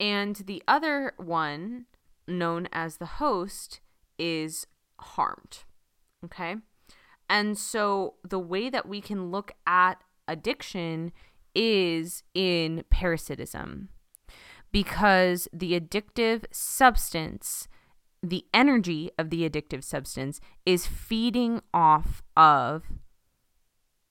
and 0.02 0.36
the 0.36 0.62
other 0.68 1.14
one, 1.16 1.86
known 2.28 2.68
as 2.74 2.98
the 2.98 3.06
host, 3.06 3.80
is 4.20 4.68
harmed. 5.04 5.64
Okay. 6.26 6.56
And 7.30 7.58
so 7.58 8.16
the 8.24 8.40
way 8.40 8.70
that 8.70 8.88
we 8.88 9.02
can 9.02 9.32
look 9.32 9.52
at 9.66 10.04
addiction 10.28 11.12
is 11.56 12.24
in 12.34 12.84
parasitism 12.90 13.90
because 14.72 15.48
the 15.54 15.80
addictive 15.80 16.46
substance, 16.52 17.68
the 18.22 18.46
energy 18.54 19.12
of 19.18 19.30
the 19.30 19.48
addictive 19.48 19.84
substance, 19.84 20.42
is 20.66 20.88
feeding 20.88 21.62
off 21.74 22.24
of 22.36 22.84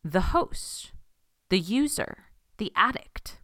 the 0.05 0.21
host, 0.21 0.93
the 1.49 1.59
user, 1.59 2.25
the 2.59 2.73
addict. 2.77 3.41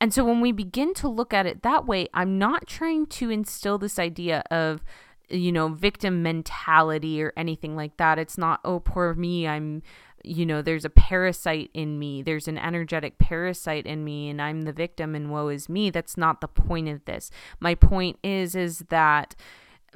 And 0.00 0.14
so 0.14 0.24
when 0.24 0.40
we 0.40 0.50
begin 0.50 0.94
to 0.94 1.08
look 1.08 1.34
at 1.34 1.46
it 1.46 1.62
that 1.62 1.86
way, 1.86 2.08
I'm 2.14 2.38
not 2.38 2.66
trying 2.66 3.06
to 3.06 3.30
instill 3.30 3.78
this 3.78 3.98
idea 3.98 4.42
of 4.50 4.82
you 5.30 5.52
know, 5.52 5.68
victim 5.68 6.22
mentality 6.22 7.22
or 7.22 7.32
anything 7.36 7.76
like 7.76 7.96
that. 7.96 8.18
It's 8.18 8.38
not, 8.38 8.60
oh, 8.64 8.80
poor 8.80 9.14
me, 9.14 9.46
I'm, 9.46 9.82
you 10.24 10.44
know, 10.44 10.62
there's 10.62 10.84
a 10.84 10.90
parasite 10.90 11.70
in 11.72 11.98
me, 11.98 12.22
there's 12.22 12.48
an 12.48 12.58
energetic 12.58 13.18
parasite 13.18 13.86
in 13.86 14.04
me, 14.04 14.28
and 14.28 14.40
I'm 14.40 14.62
the 14.62 14.72
victim, 14.72 15.14
and 15.14 15.30
woe 15.30 15.48
is 15.48 15.68
me. 15.68 15.90
That's 15.90 16.16
not 16.16 16.40
the 16.40 16.48
point 16.48 16.88
of 16.88 17.04
this. 17.04 17.30
My 17.58 17.74
point 17.74 18.18
is, 18.22 18.54
is 18.54 18.80
that 18.90 19.34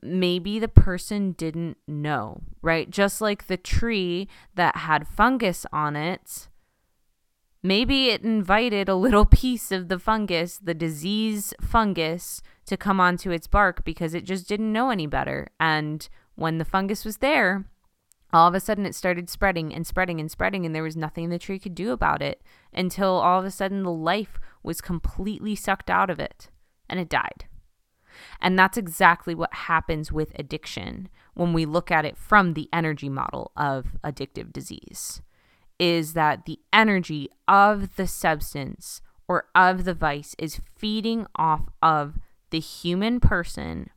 maybe 0.02 0.58
the 0.58 0.68
person 0.68 1.32
didn't 1.32 1.78
know, 1.86 2.42
right? 2.62 2.90
Just 2.90 3.20
like 3.20 3.46
the 3.46 3.56
tree 3.56 4.28
that 4.54 4.78
had 4.78 5.08
fungus 5.08 5.66
on 5.72 5.96
it 5.96 6.48
Maybe 7.64 8.10
it 8.10 8.22
invited 8.22 8.90
a 8.90 8.94
little 8.94 9.24
piece 9.40 9.72
of 9.72 9.88
the 9.88 9.98
fungus, 9.98 10.58
the 10.58 10.74
disease 10.74 11.54
fungus, 11.62 12.42
to 12.66 12.76
come 12.76 13.00
onto 13.00 13.30
its 13.30 13.46
bark 13.46 13.84
because 13.84 14.14
it 14.14 14.24
just 14.24 14.48
didn't 14.48 14.72
know 14.72 14.90
any 14.90 15.06
better. 15.06 15.48
And 15.60 16.08
when 16.34 16.58
the 16.58 16.64
fungus 16.64 17.04
was 17.04 17.18
there, 17.18 17.64
all 18.32 18.48
of 18.48 18.54
a 18.54 18.60
sudden 18.60 18.86
it 18.86 18.94
started 18.94 19.30
spreading 19.30 19.72
and 19.72 19.86
spreading 19.86 20.18
and 20.20 20.30
spreading, 20.30 20.66
and 20.66 20.74
there 20.74 20.82
was 20.82 20.96
nothing 20.96 21.28
the 21.28 21.38
tree 21.38 21.58
could 21.58 21.74
do 21.74 21.92
about 21.92 22.20
it 22.20 22.42
until 22.72 23.10
all 23.10 23.38
of 23.38 23.44
a 23.44 23.50
sudden 23.50 23.82
the 23.82 23.92
life 23.92 24.40
was 24.62 24.80
completely 24.80 25.54
sucked 25.54 25.90
out 25.90 26.10
of 26.10 26.18
it 26.18 26.50
and 26.88 26.98
it 26.98 27.08
died. 27.08 27.46
And 28.40 28.58
that's 28.58 28.78
exactly 28.78 29.34
what 29.34 29.52
happens 29.54 30.10
with 30.10 30.32
addiction 30.38 31.08
when 31.34 31.52
we 31.52 31.66
look 31.66 31.90
at 31.90 32.04
it 32.04 32.16
from 32.16 32.54
the 32.54 32.68
energy 32.72 33.08
model 33.08 33.52
of 33.56 33.96
addictive 34.04 34.52
disease 34.52 35.20
is 35.78 36.12
that 36.12 36.46
the 36.46 36.60
energy 36.72 37.28
of 37.48 37.96
the 37.96 38.06
substance 38.06 39.02
or 39.26 39.46
of 39.54 39.84
the 39.84 39.94
vice 39.94 40.34
is 40.38 40.60
feeding 40.76 41.26
off 41.36 41.62
of 41.82 42.18
the 42.54 42.60
human 42.60 43.18
person 43.18 43.90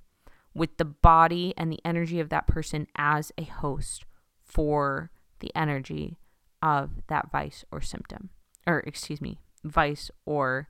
with 0.56 0.78
the 0.78 0.86
body 0.86 1.54
and 1.58 1.72
the 1.72 1.80
energy 1.86 2.20
of 2.20 2.30
that 2.30 2.48
person 2.48 2.88
as 2.96 3.32
a 3.38 3.44
host 3.44 4.04
for 4.44 5.12
the 5.42 5.56
energy 5.56 6.18
of 6.64 6.90
that 7.06 7.30
vice 7.32 7.64
or 7.72 7.82
symptom, 7.82 8.32
or 8.66 8.80
excuse 8.80 9.22
me, 9.22 9.38
vice 9.64 10.10
or 10.26 10.70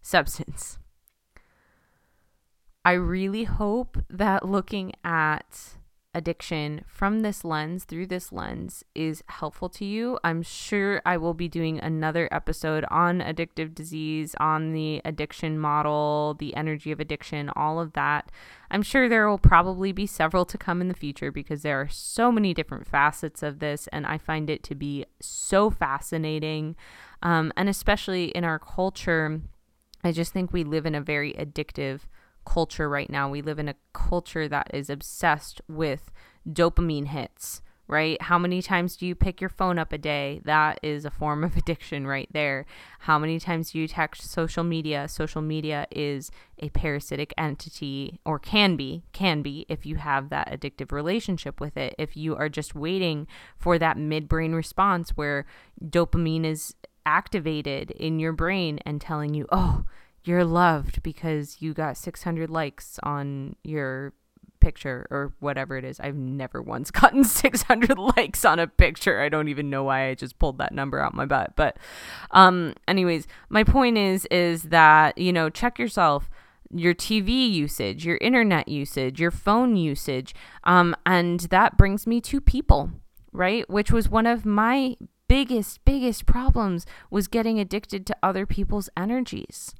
substance. 0.00 0.80
I 2.84 2.94
really 2.94 3.44
hope 3.44 3.98
that 4.10 4.44
looking 4.44 4.90
at 5.04 5.74
addiction 6.14 6.84
from 6.86 7.20
this 7.20 7.44
lens, 7.44 7.84
through 7.84 8.06
this 8.06 8.32
lens, 8.32 8.84
is 8.94 9.22
helpful 9.28 9.68
to 9.70 9.84
you. 9.84 10.18
I'm 10.22 10.42
sure 10.42 11.00
I 11.06 11.16
will 11.16 11.34
be 11.34 11.48
doing 11.48 11.80
another 11.80 12.28
episode 12.30 12.84
on 12.90 13.20
addictive 13.20 13.74
disease, 13.74 14.34
on 14.38 14.72
the 14.72 15.00
addiction 15.04 15.58
model, 15.58 16.36
the 16.38 16.54
energy 16.54 16.92
of 16.92 17.00
addiction, 17.00 17.50
all 17.56 17.80
of 17.80 17.94
that. 17.94 18.30
I'm 18.70 18.82
sure 18.82 19.08
there 19.08 19.28
will 19.28 19.38
probably 19.38 19.92
be 19.92 20.06
several 20.06 20.44
to 20.46 20.58
come 20.58 20.80
in 20.80 20.88
the 20.88 20.94
future 20.94 21.32
because 21.32 21.62
there 21.62 21.80
are 21.80 21.88
so 21.88 22.30
many 22.30 22.52
different 22.52 22.86
facets 22.86 23.42
of 23.42 23.58
this, 23.58 23.88
and 23.88 24.06
I 24.06 24.18
find 24.18 24.50
it 24.50 24.62
to 24.64 24.74
be 24.74 25.06
so 25.20 25.70
fascinating. 25.70 26.76
Um, 27.22 27.52
and 27.56 27.68
especially 27.68 28.26
in 28.26 28.44
our 28.44 28.58
culture, 28.58 29.40
I 30.04 30.12
just 30.12 30.32
think 30.32 30.52
we 30.52 30.64
live 30.64 30.84
in 30.84 30.94
a 30.94 31.00
very 31.00 31.32
addictive 31.34 32.00
culture 32.44 32.88
right 32.88 33.10
now. 33.10 33.28
We 33.30 33.42
live 33.42 33.58
in 33.58 33.68
a 33.68 33.76
culture 33.92 34.48
that 34.48 34.70
is 34.72 34.90
obsessed 34.90 35.60
with 35.68 36.10
dopamine 36.48 37.08
hits, 37.08 37.62
right? 37.86 38.20
How 38.22 38.38
many 38.38 38.62
times 38.62 38.96
do 38.96 39.06
you 39.06 39.14
pick 39.14 39.40
your 39.40 39.50
phone 39.50 39.78
up 39.78 39.92
a 39.92 39.98
day? 39.98 40.40
That 40.44 40.80
is 40.82 41.04
a 41.04 41.10
form 41.10 41.44
of 41.44 41.56
addiction 41.58 42.06
right 42.06 42.28
there. 42.32 42.64
How 43.00 43.18
many 43.18 43.38
times 43.38 43.72
do 43.72 43.78
you 43.78 43.88
text 43.88 44.30
social 44.30 44.64
media? 44.64 45.08
Social 45.08 45.42
media 45.42 45.86
is 45.90 46.30
a 46.58 46.70
parasitic 46.70 47.34
entity 47.36 48.20
or 48.24 48.38
can 48.38 48.76
be, 48.76 49.04
can 49.12 49.42
be 49.42 49.66
if 49.68 49.84
you 49.84 49.96
have 49.96 50.30
that 50.30 50.50
addictive 50.50 50.92
relationship 50.92 51.60
with 51.60 51.76
it. 51.76 51.94
If 51.98 52.16
you 52.16 52.36
are 52.36 52.48
just 52.48 52.74
waiting 52.74 53.26
for 53.58 53.78
that 53.78 53.96
midbrain 53.96 54.54
response 54.54 55.10
where 55.10 55.44
dopamine 55.84 56.44
is 56.44 56.74
activated 57.04 57.90
in 57.90 58.18
your 58.20 58.32
brain 58.32 58.78
and 58.86 59.00
telling 59.00 59.34
you, 59.34 59.46
"Oh, 59.50 59.84
you're 60.24 60.44
loved 60.44 61.02
because 61.02 61.56
you 61.60 61.74
got 61.74 61.96
600 61.96 62.50
likes 62.50 62.98
on 63.02 63.56
your 63.64 64.12
picture 64.62 65.08
or 65.10 65.34
whatever 65.40 65.76
it 65.76 65.84
is. 65.84 65.98
I've 66.00 66.16
never 66.16 66.62
once 66.62 66.90
gotten 67.02 67.24
600 67.24 67.98
likes 67.98 68.44
on 68.44 68.58
a 68.58 68.66
picture. 68.66 69.20
I 69.20 69.28
don't 69.28 69.48
even 69.48 69.68
know 69.68 69.84
why 69.84 70.08
I 70.08 70.14
just 70.14 70.38
pulled 70.38 70.58
that 70.58 70.72
number 70.72 71.00
out 71.00 71.14
my 71.14 71.26
butt. 71.26 71.54
But 71.56 71.76
um 72.30 72.74
anyways, 72.88 73.26
my 73.50 73.64
point 73.64 73.98
is 73.98 74.24
is 74.26 74.64
that, 74.64 75.18
you 75.18 75.32
know, 75.32 75.50
check 75.50 75.78
yourself 75.78 76.30
your 76.74 76.94
TV 76.94 77.50
usage, 77.50 78.06
your 78.06 78.16
internet 78.22 78.68
usage, 78.68 79.20
your 79.20 79.32
phone 79.32 79.76
usage. 79.76 80.34
Um 80.64 80.94
and 81.04 81.40
that 81.50 81.76
brings 81.76 82.06
me 82.06 82.20
to 82.22 82.40
people, 82.40 82.90
right? 83.32 83.68
Which 83.68 83.90
was 83.90 84.08
one 84.08 84.26
of 84.26 84.46
my 84.46 84.96
biggest 85.26 85.84
biggest 85.84 86.26
problems 86.26 86.86
was 87.10 87.26
getting 87.26 87.58
addicted 87.58 88.06
to 88.06 88.16
other 88.22 88.46
people's 88.46 88.90
energies 88.96 89.74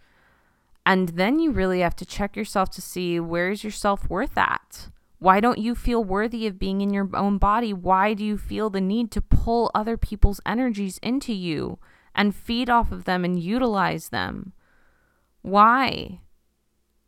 and 0.84 1.10
then 1.10 1.38
you 1.38 1.50
really 1.50 1.80
have 1.80 1.96
to 1.96 2.06
check 2.06 2.36
yourself 2.36 2.70
to 2.70 2.82
see 2.82 3.20
where's 3.20 3.62
your 3.62 3.70
self 3.70 4.08
worth 4.10 4.36
at? 4.36 4.88
Why 5.18 5.38
don't 5.38 5.58
you 5.58 5.76
feel 5.76 6.02
worthy 6.02 6.48
of 6.48 6.58
being 6.58 6.80
in 6.80 6.92
your 6.92 7.08
own 7.14 7.38
body? 7.38 7.72
Why 7.72 8.12
do 8.12 8.24
you 8.24 8.36
feel 8.36 8.70
the 8.70 8.80
need 8.80 9.12
to 9.12 9.20
pull 9.20 9.70
other 9.72 9.96
people's 9.96 10.40
energies 10.44 10.98
into 10.98 11.32
you 11.32 11.78
and 12.12 12.34
feed 12.34 12.68
off 12.68 12.90
of 12.90 13.04
them 13.04 13.24
and 13.24 13.38
utilize 13.38 14.08
them? 14.08 14.52
Why? 15.42 16.22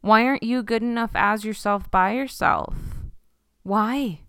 Why 0.00 0.24
aren't 0.26 0.44
you 0.44 0.62
good 0.62 0.82
enough 0.82 1.10
as 1.14 1.44
yourself 1.44 1.90
by 1.90 2.12
yourself? 2.12 2.76
Why? 3.64 4.20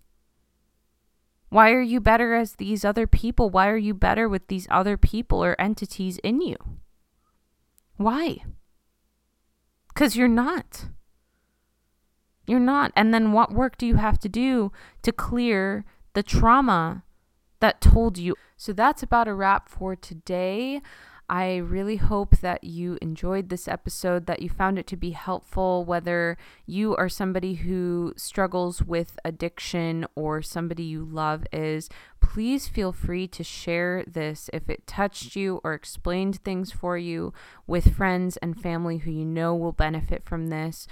Why 1.48 1.70
are 1.70 1.80
you 1.82 2.00
better 2.00 2.34
as 2.34 2.54
these 2.54 2.84
other 2.84 3.06
people? 3.06 3.50
Why 3.50 3.68
are 3.68 3.76
you 3.76 3.94
better 3.94 4.28
with 4.28 4.48
these 4.48 4.66
other 4.68 4.96
people 4.96 5.44
or 5.44 5.54
entities 5.60 6.18
in 6.24 6.40
you? 6.40 6.56
Why? 7.96 8.38
Because 9.96 10.14
you're 10.14 10.28
not. 10.28 10.90
You're 12.46 12.60
not. 12.60 12.92
And 12.94 13.14
then 13.14 13.32
what 13.32 13.54
work 13.54 13.78
do 13.78 13.86
you 13.86 13.96
have 13.96 14.18
to 14.18 14.28
do 14.28 14.70
to 15.00 15.10
clear 15.10 15.86
the 16.12 16.22
trauma 16.22 17.02
that 17.60 17.80
told 17.80 18.18
you. 18.18 18.34
So 18.58 18.74
that's 18.74 19.02
about 19.02 19.26
a 19.26 19.32
wrap 19.32 19.70
for 19.70 19.96
today. 19.96 20.82
I 21.28 21.56
really 21.56 21.96
hope 21.96 22.36
that 22.38 22.62
you 22.62 22.98
enjoyed 23.02 23.48
this 23.48 23.66
episode, 23.66 24.26
that 24.26 24.42
you 24.42 24.48
found 24.48 24.78
it 24.78 24.86
to 24.88 24.96
be 24.96 25.10
helpful, 25.10 25.84
whether 25.84 26.38
you 26.66 26.94
are 26.96 27.08
somebody 27.08 27.54
who 27.54 28.12
struggles 28.16 28.82
with 28.82 29.18
addiction 29.24 30.06
or 30.14 30.40
somebody 30.40 30.84
you 30.84 31.04
love 31.04 31.44
is. 31.52 31.88
Please 32.20 32.68
feel 32.68 32.92
free 32.92 33.26
to 33.28 33.42
share 33.42 34.04
this 34.06 34.48
if 34.52 34.70
it 34.70 34.86
touched 34.86 35.34
you 35.34 35.60
or 35.64 35.74
explained 35.74 36.42
things 36.44 36.70
for 36.70 36.96
you 36.96 37.32
with 37.66 37.96
friends 37.96 38.36
and 38.38 38.60
family 38.60 38.98
who 38.98 39.10
you 39.10 39.24
know 39.24 39.54
will 39.54 39.72
benefit 39.72 40.24
from 40.24 40.48
this. 40.48 40.86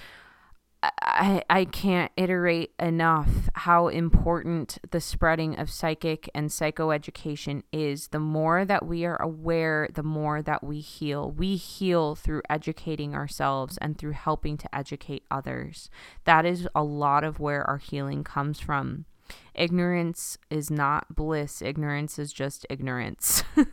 I, 1.00 1.42
I 1.48 1.64
can't 1.64 2.10
iterate 2.16 2.72
enough 2.78 3.48
how 3.54 3.88
important 3.88 4.78
the 4.90 5.00
spreading 5.00 5.58
of 5.58 5.70
psychic 5.70 6.28
and 6.34 6.50
psychoeducation 6.50 7.62
is. 7.72 8.08
The 8.08 8.18
more 8.18 8.64
that 8.64 8.86
we 8.86 9.04
are 9.04 9.20
aware, 9.20 9.88
the 9.92 10.02
more 10.02 10.42
that 10.42 10.64
we 10.64 10.80
heal. 10.80 11.30
We 11.30 11.56
heal 11.56 12.14
through 12.14 12.42
educating 12.50 13.14
ourselves 13.14 13.78
and 13.78 13.96
through 13.96 14.12
helping 14.12 14.56
to 14.58 14.74
educate 14.74 15.24
others. 15.30 15.90
That 16.24 16.44
is 16.44 16.68
a 16.74 16.82
lot 16.82 17.24
of 17.24 17.40
where 17.40 17.64
our 17.68 17.78
healing 17.78 18.24
comes 18.24 18.60
from. 18.60 19.04
Ignorance 19.54 20.36
is 20.50 20.70
not 20.70 21.14
bliss, 21.14 21.62
ignorance 21.62 22.18
is 22.18 22.32
just 22.32 22.66
ignorance. 22.68 23.44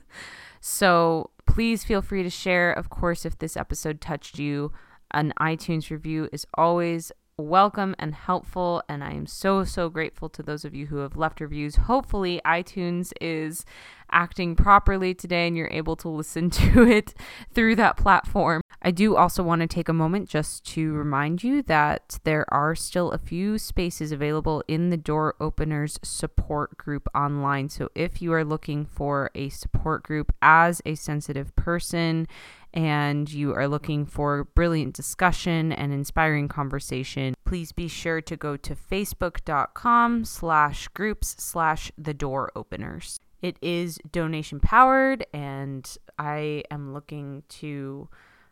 so 0.62 1.32
please 1.46 1.84
feel 1.84 2.02
free 2.02 2.24
to 2.24 2.30
share, 2.30 2.72
of 2.72 2.90
course, 2.90 3.26
if 3.26 3.38
this 3.40 3.58
episode 3.58 4.00
touched 4.00 4.40
you 4.40 4.72
an 5.14 5.34
iTunes 5.40 5.90
review 5.90 6.30
is 6.32 6.46
always 6.56 7.12
welcome 7.38 7.96
and 8.00 8.14
helpful. 8.14 8.84
And 8.88 9.04
I 9.04 9.12
am 9.12 9.26
so, 9.26 9.64
so 9.64 9.90
grateful 9.90 10.30
to 10.30 10.44
those 10.44 10.66
of 10.66 10.74
you 10.74 10.88
who 10.88 10.98
have 10.98 11.18
left 11.18 11.42
reviews. 11.42 11.76
Hopefully, 11.76 12.42
iTunes 12.46 13.12
is 13.20 13.66
acting 14.12 14.56
properly 14.56 15.14
today 15.14 15.48
and 15.48 15.56
you're 15.56 15.70
able 15.72 15.96
to 15.98 16.10
listen 16.10 16.50
to 16.52 16.84
it 16.84 17.14
through 17.54 17.76
that 17.78 17.98
platform. 17.98 18.61
I 18.84 18.90
do 18.90 19.16
also 19.16 19.44
want 19.44 19.62
to 19.62 19.68
take 19.68 19.90
a 19.90 19.94
moment 19.94 20.28
just 20.28 20.66
to 20.74 20.94
remind 20.94 21.44
you 21.44 21.62
that 21.64 22.18
there 22.24 22.52
are 22.52 22.74
still 22.74 23.12
a 23.12 23.20
few 23.20 23.60
spaces 23.60 24.12
available 24.12 24.64
in 24.68 24.90
the 24.90 24.98
Door 24.98 25.36
Openers 25.40 26.00
support 26.02 26.78
group 26.78 27.08
online. 27.14 27.70
So 27.70 27.90
if 27.94 28.24
you 28.24 28.34
are 28.34 28.44
looking 28.44 28.86
for 28.86 29.30
a 29.36 29.50
support 29.50 30.02
group 30.02 30.34
as 30.42 30.82
a 30.84 30.96
sensitive 30.96 31.56
person, 31.56 32.28
and 32.74 33.32
you 33.32 33.54
are 33.54 33.68
looking 33.68 34.06
for 34.06 34.46
brilliant 34.46 34.96
discussion 34.96 35.72
and 35.72 35.94
inspiring 35.94 36.48
conversation, 36.48 37.36
please 37.46 37.72
be 37.72 37.88
sure 37.88 38.22
to 38.22 38.38
go 38.38 38.58
to 38.58 38.76
facebook.com 38.76 40.26
slash 40.26 40.88
groups 40.90 41.36
slash 41.38 41.92
the 41.98 42.14
door 42.14 42.52
openers. 42.56 43.20
It 43.42 43.58
is 43.62 44.00
donation 44.12 44.60
powered, 44.60 45.26
and 45.34 45.98
I 46.18 46.64
am 46.72 46.94
looking 46.94 47.44
to 47.50 48.08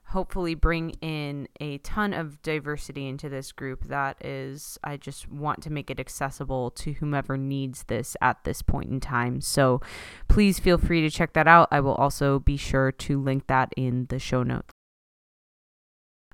hopefully 0.10 0.56
bring 0.56 0.92
in 1.02 1.48
a 1.60 1.78
ton 1.80 2.14
of 2.14 2.42
diversity 2.42 3.08
into 3.08 3.30
this 3.30 3.52
group 3.52 3.86
that 3.86 4.18
is 4.26 4.78
i 4.84 4.98
just 4.98 5.30
want 5.32 5.62
to 5.62 5.70
make 5.70 5.90
it 5.90 6.00
accessible 6.00 6.72
to 6.72 6.94
whomever 6.94 7.38
needs 7.38 7.84
this 7.84 8.16
at 8.22 8.44
this 8.44 8.62
point 8.62 8.90
in 8.90 9.00
time. 9.00 9.42
So 9.42 9.82
please 10.28 10.60
feel 10.60 10.78
free 10.78 11.02
to 11.02 11.10
check 11.10 11.34
that 11.34 11.48
out. 11.48 11.68
I 11.72 11.80
will 11.80 11.96
also 11.96 12.40
be 12.40 12.58
sure 12.58 12.92
to 12.92 13.22
link 13.22 13.48
that 13.48 13.74
in 13.76 14.06
the 14.10 14.20
show 14.20 14.44
notes 14.44 14.79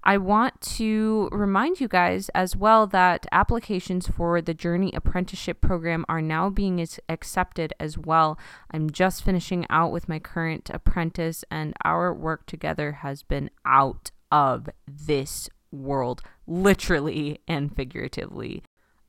I 0.08 0.18
want 0.18 0.62
to 0.78 1.30
remind 1.32 1.80
you 1.80 1.88
guys 1.88 2.30
as 2.36 2.56
well 2.56 2.86
that 2.88 3.26
applications 3.32 4.08
for 4.08 4.40
the 4.40 4.54
Journey 4.54 4.92
Apprenticeship 4.94 5.62
Program 5.62 6.06
are 6.08 6.22
now 6.22 6.52
being 6.52 6.86
accepted 7.10 7.74
as 7.80 7.98
well. 7.98 8.38
I'm 8.70 8.92
just 8.92 9.24
finishing 9.24 9.66
out 9.68 9.92
with 9.92 10.08
my 10.08 10.20
current 10.20 10.70
apprentice, 10.70 11.44
and 11.50 11.74
our 11.84 12.14
work 12.14 12.46
together 12.46 12.92
has 12.92 13.24
been 13.24 13.50
out 13.66 14.12
of 14.32 14.70
this 14.88 15.50
world, 15.72 16.22
literally 16.46 17.40
and 17.48 17.76
figuratively. 17.76 18.62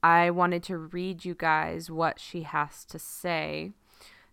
I 0.02 0.30
wanted 0.30 0.62
to 0.64 0.78
read 0.78 1.26
you 1.26 1.34
guys 1.34 1.90
what 1.90 2.18
she 2.18 2.42
has 2.44 2.86
to 2.86 2.98
say. 2.98 3.72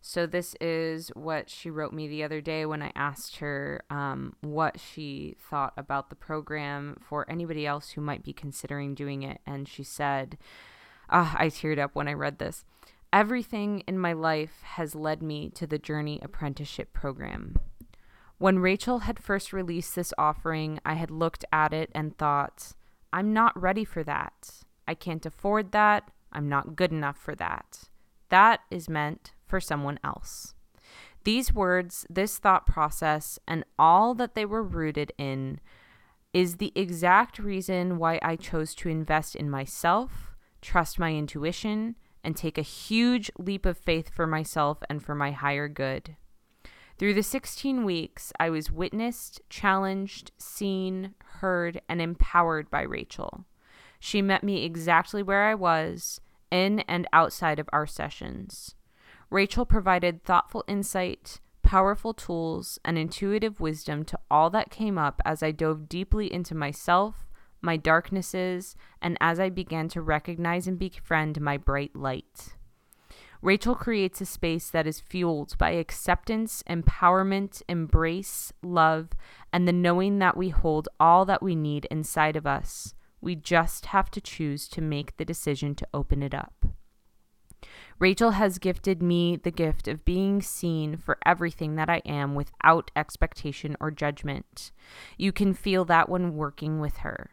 So, 0.06 0.26
this 0.26 0.54
is 0.60 1.12
what 1.16 1.50
she 1.50 1.70
wrote 1.70 1.94
me 1.94 2.10
the 2.10 2.26
other 2.26 2.42
day 2.42 2.66
when 2.66 2.82
I 2.82 2.92
asked 2.94 3.38
her 3.38 3.86
um, 3.90 4.36
what 4.42 4.78
she 4.78 5.38
thought 5.40 5.72
about 5.78 6.10
the 6.10 6.16
program 6.18 6.98
for 7.00 7.26
anybody 7.32 7.66
else 7.66 7.92
who 7.92 8.02
might 8.02 8.22
be 8.22 8.34
considering 8.34 8.96
doing 8.96 9.24
it. 9.24 9.40
And 9.46 9.66
she 9.66 9.82
said, 9.82 10.38
uh, 11.10 11.36
I 11.38 11.48
teared 11.48 11.80
up 11.80 11.92
when 11.96 12.10
I 12.10 12.14
read 12.14 12.38
this. 12.38 12.66
Everything 13.14 13.80
in 13.88 13.98
my 13.98 14.12
life 14.12 14.60
has 14.64 14.94
led 14.94 15.24
me 15.24 15.50
to 15.52 15.66
the 15.66 15.80
Journey 15.80 16.20
Apprenticeship 16.22 16.92
Program. 16.92 17.56
When 18.40 18.60
Rachel 18.60 19.00
had 19.00 19.24
first 19.24 19.54
released 19.54 19.96
this 19.96 20.14
offering, 20.18 20.82
I 20.86 20.96
had 20.96 21.12
looked 21.12 21.46
at 21.54 21.72
it 21.72 21.90
and 21.96 22.18
thought, 22.18 22.74
I'm 23.14 23.32
not 23.32 23.60
ready 23.60 23.86
for 23.86 24.04
that. 24.04 24.66
I 24.86 24.96
can't 24.96 25.26
afford 25.26 25.72
that. 25.72 26.12
I'm 26.34 26.50
not 26.50 26.76
good 26.76 26.92
enough 26.92 27.18
for 27.18 27.36
that. 27.36 27.84
That 28.28 28.60
is 28.70 28.90
meant 28.90 29.32
for 29.46 29.60
someone 29.60 30.00
else. 30.04 30.54
These 31.24 31.54
words, 31.54 32.06
this 32.10 32.38
thought 32.38 32.66
process, 32.66 33.40
and 33.48 33.64
all 33.80 34.14
that 34.16 34.36
they 34.36 34.46
were 34.46 34.64
rooted 34.64 35.14
in 35.18 35.60
is 36.34 36.58
the 36.58 36.74
exact 36.76 37.40
reason 37.40 37.98
why 37.98 38.20
I 38.22 38.36
chose 38.36 38.76
to 38.76 38.90
invest 38.90 39.36
in 39.36 39.50
myself, 39.50 40.36
trust 40.62 41.00
my 41.00 41.14
intuition, 41.14 41.96
and 42.24 42.36
take 42.36 42.58
a 42.58 42.64
huge 42.64 43.32
leap 43.38 43.66
of 43.66 43.78
faith 43.78 44.10
for 44.14 44.26
myself 44.26 44.80
and 44.90 45.04
for 45.04 45.14
my 45.14 45.32
higher 45.32 45.68
good. 45.68 46.16
Through 46.98 47.16
the 47.16 47.24
16 47.24 47.84
weeks, 47.84 48.32
I 48.40 48.50
was 48.50 48.72
witnessed, 48.72 49.42
challenged, 49.50 50.32
seen, 50.38 51.16
heard, 51.40 51.82
and 51.90 52.02
empowered 52.02 52.70
by 52.70 52.82
Rachel. 52.82 53.46
She 54.00 54.22
met 54.22 54.44
me 54.44 54.64
exactly 54.64 55.24
where 55.24 55.46
I 55.46 55.56
was, 55.56 56.22
in 56.52 56.82
and 56.82 57.08
outside 57.12 57.60
of 57.60 57.70
our 57.74 57.88
sessions. 57.88 58.76
Rachel 59.34 59.66
provided 59.66 60.24
thoughtful 60.24 60.64
insight, 60.68 61.40
powerful 61.64 62.14
tools, 62.14 62.78
and 62.86 63.00
intuitive 63.00 63.60
wisdom 63.60 64.06
to 64.06 64.20
all 64.30 64.52
that 64.52 64.70
came 64.70 65.00
up 65.00 65.20
as 65.26 65.42
I 65.42 65.50
dove 65.50 65.90
deeply 65.90 66.32
into 66.32 66.54
myself, 66.54 67.26
my 67.60 67.76
darknesses, 67.76 68.76
and 69.02 69.18
as 69.20 69.40
I 69.40 69.50
began 69.50 69.88
to 69.90 70.04
recognize 70.04 70.68
and 70.68 70.78
befriend 70.78 71.42
my 71.42 71.58
bright 71.58 71.96
light. 71.96 72.50
Rachel 73.42 73.74
creates 73.74 74.22
a 74.22 74.28
space 74.28 74.70
that 74.70 74.86
is 74.86 75.00
fueled 75.00 75.58
by 75.58 75.72
acceptance, 75.72 76.62
empowerment, 76.70 77.64
embrace, 77.68 78.54
love, 78.62 79.10
and 79.52 79.68
the 79.68 79.74
knowing 79.74 80.20
that 80.20 80.38
we 80.38 80.50
hold 80.50 80.90
all 81.00 81.26
that 81.26 81.42
we 81.42 81.56
need 81.56 81.86
inside 81.86 82.36
of 82.36 82.46
us. 82.46 82.94
We 83.20 83.34
just 83.34 83.88
have 83.88 84.12
to 84.12 84.22
choose 84.22 84.68
to 84.68 84.80
make 84.80 85.18
the 85.18 85.26
decision 85.26 85.74
to 85.74 85.88
open 85.92 86.22
it 86.22 86.36
up. 86.36 86.68
Rachel 88.00 88.32
has 88.32 88.60
gifted 88.60 89.02
me 89.02 89.36
the 89.36 89.52
gift 89.52 89.88
of 89.88 90.06
being 90.06 90.42
seen 90.42 90.98
for 90.98 91.18
everything 91.26 91.76
that 91.76 91.90
I 91.90 92.02
am 92.06 92.36
without 92.36 92.92
expectation 92.96 93.78
or 93.80 93.92
judgment. 93.92 94.72
You 95.18 95.32
can 95.32 95.54
feel 95.54 95.86
that 95.86 96.10
when 96.10 96.36
working 96.36 96.80
with 96.80 96.98
her. 96.98 97.32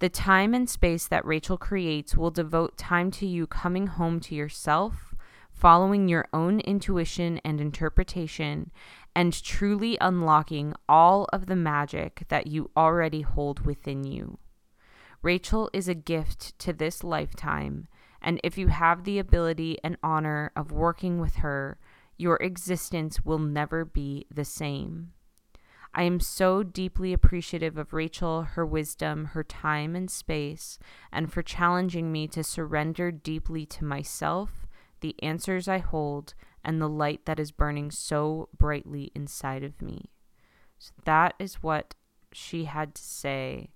The 0.00 0.08
time 0.08 0.54
and 0.54 0.68
space 0.68 1.06
that 1.06 1.24
Rachel 1.24 1.56
creates 1.56 2.16
will 2.16 2.30
devote 2.30 2.76
time 2.76 3.10
to 3.12 3.26
you 3.26 3.46
coming 3.46 3.86
home 3.86 4.20
to 4.20 4.34
yourself, 4.34 5.14
following 5.52 6.08
your 6.08 6.26
own 6.32 6.60
intuition 6.60 7.40
and 7.44 7.60
interpretation, 7.60 8.70
and 9.14 9.32
truly 9.42 9.96
unlocking 10.00 10.74
all 10.88 11.26
of 11.32 11.46
the 11.46 11.56
magic 11.56 12.24
that 12.28 12.48
you 12.48 12.70
already 12.76 13.22
hold 13.22 13.64
within 13.64 14.04
you. 14.04 14.38
Rachel 15.22 15.70
is 15.72 15.88
a 15.88 15.94
gift 15.94 16.58
to 16.58 16.72
this 16.72 17.02
lifetime 17.02 17.88
and 18.24 18.40
if 18.42 18.56
you 18.56 18.68
have 18.68 19.04
the 19.04 19.18
ability 19.18 19.78
and 19.84 19.98
honor 20.02 20.50
of 20.56 20.72
working 20.72 21.20
with 21.20 21.36
her, 21.36 21.78
your 22.16 22.36
existence 22.36 23.22
will 23.22 23.38
never 23.38 23.84
be 23.84 24.26
the 24.34 24.46
same. 24.46 25.12
I 25.92 26.04
am 26.04 26.18
so 26.20 26.62
deeply 26.62 27.12
appreciative 27.12 27.76
of 27.76 27.92
Rachel, 27.92 28.42
her 28.42 28.64
wisdom, 28.64 29.26
her 29.26 29.44
time 29.44 29.94
and 29.94 30.10
space, 30.10 30.78
and 31.12 31.30
for 31.30 31.42
challenging 31.42 32.10
me 32.10 32.26
to 32.28 32.42
surrender 32.42 33.12
deeply 33.12 33.66
to 33.66 33.84
myself, 33.84 34.66
the 35.00 35.14
answers 35.22 35.68
I 35.68 35.78
hold, 35.78 36.32
and 36.64 36.80
the 36.80 36.88
light 36.88 37.26
that 37.26 37.38
is 37.38 37.52
burning 37.52 37.90
so 37.90 38.48
brightly 38.56 39.12
inside 39.14 39.62
of 39.62 39.82
me. 39.82 40.10
So 40.78 40.92
that 41.04 41.34
is 41.38 41.62
what 41.62 41.94
she 42.32 42.64
had 42.64 42.94
to 42.94 43.02
say 43.02 43.73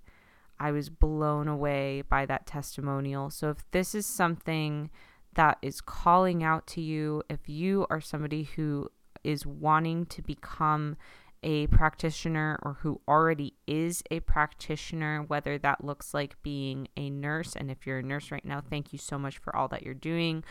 I 0.60 0.72
was 0.72 0.88
blown 0.88 1.48
away 1.48 2.02
by 2.08 2.26
that 2.26 2.46
testimonial. 2.46 3.30
So 3.30 3.50
if 3.50 3.58
this 3.70 3.94
is 3.94 4.06
something 4.06 4.90
that 5.34 5.58
is 5.62 5.80
calling 5.80 6.42
out 6.42 6.66
to 6.68 6.80
you, 6.80 7.22
if 7.28 7.48
you 7.48 7.86
are 7.90 8.00
somebody 8.00 8.44
who 8.44 8.90
is 9.22 9.46
wanting 9.46 10.06
to 10.06 10.22
become 10.22 10.96
a 11.42 11.66
practitioner 11.68 12.58
or 12.62 12.78
who 12.80 13.00
already 13.06 13.54
is 13.66 14.02
a 14.10 14.20
practitioner, 14.20 15.22
whether 15.22 15.58
that 15.58 15.84
looks 15.84 16.12
like 16.12 16.40
being 16.42 16.88
a 16.96 17.10
nurse. 17.10 17.54
And 17.54 17.70
if 17.70 17.86
you're 17.86 17.98
a 17.98 18.02
nurse 18.02 18.30
right 18.30 18.44
now, 18.44 18.60
thank 18.60 18.92
you 18.92 18.98
so 18.98 19.18
much 19.18 19.38
for 19.38 19.54
all 19.54 19.68
that 19.68 19.82
you're 19.82 19.94
doing, 19.94 20.44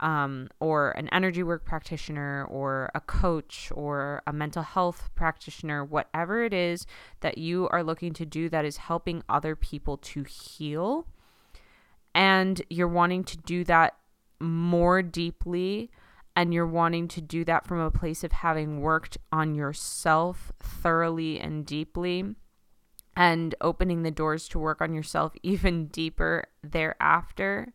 um, 0.00 0.48
or 0.60 0.90
an 0.92 1.08
energy 1.12 1.42
work 1.42 1.64
practitioner, 1.64 2.44
or 2.44 2.90
a 2.94 3.00
coach, 3.00 3.70
or 3.74 4.22
a 4.26 4.32
mental 4.32 4.62
health 4.62 5.10
practitioner, 5.14 5.84
whatever 5.84 6.42
it 6.44 6.52
is 6.52 6.86
that 7.20 7.38
you 7.38 7.68
are 7.68 7.82
looking 7.82 8.12
to 8.12 8.26
do 8.26 8.48
that 8.48 8.64
is 8.64 8.76
helping 8.76 9.22
other 9.28 9.56
people 9.56 9.96
to 9.96 10.24
heal. 10.24 11.06
And 12.14 12.62
you're 12.70 12.86
wanting 12.86 13.24
to 13.24 13.36
do 13.36 13.64
that 13.64 13.96
more 14.40 15.02
deeply 15.02 15.90
and 16.36 16.52
you're 16.52 16.66
wanting 16.66 17.08
to 17.08 17.20
do 17.20 17.44
that 17.44 17.66
from 17.66 17.78
a 17.78 17.90
place 17.90 18.24
of 18.24 18.32
having 18.32 18.80
worked 18.80 19.18
on 19.30 19.54
yourself 19.54 20.52
thoroughly 20.58 21.38
and 21.38 21.64
deeply 21.64 22.34
and 23.16 23.54
opening 23.60 24.02
the 24.02 24.10
doors 24.10 24.48
to 24.48 24.58
work 24.58 24.80
on 24.80 24.92
yourself 24.94 25.32
even 25.42 25.86
deeper 25.86 26.44
thereafter, 26.62 27.72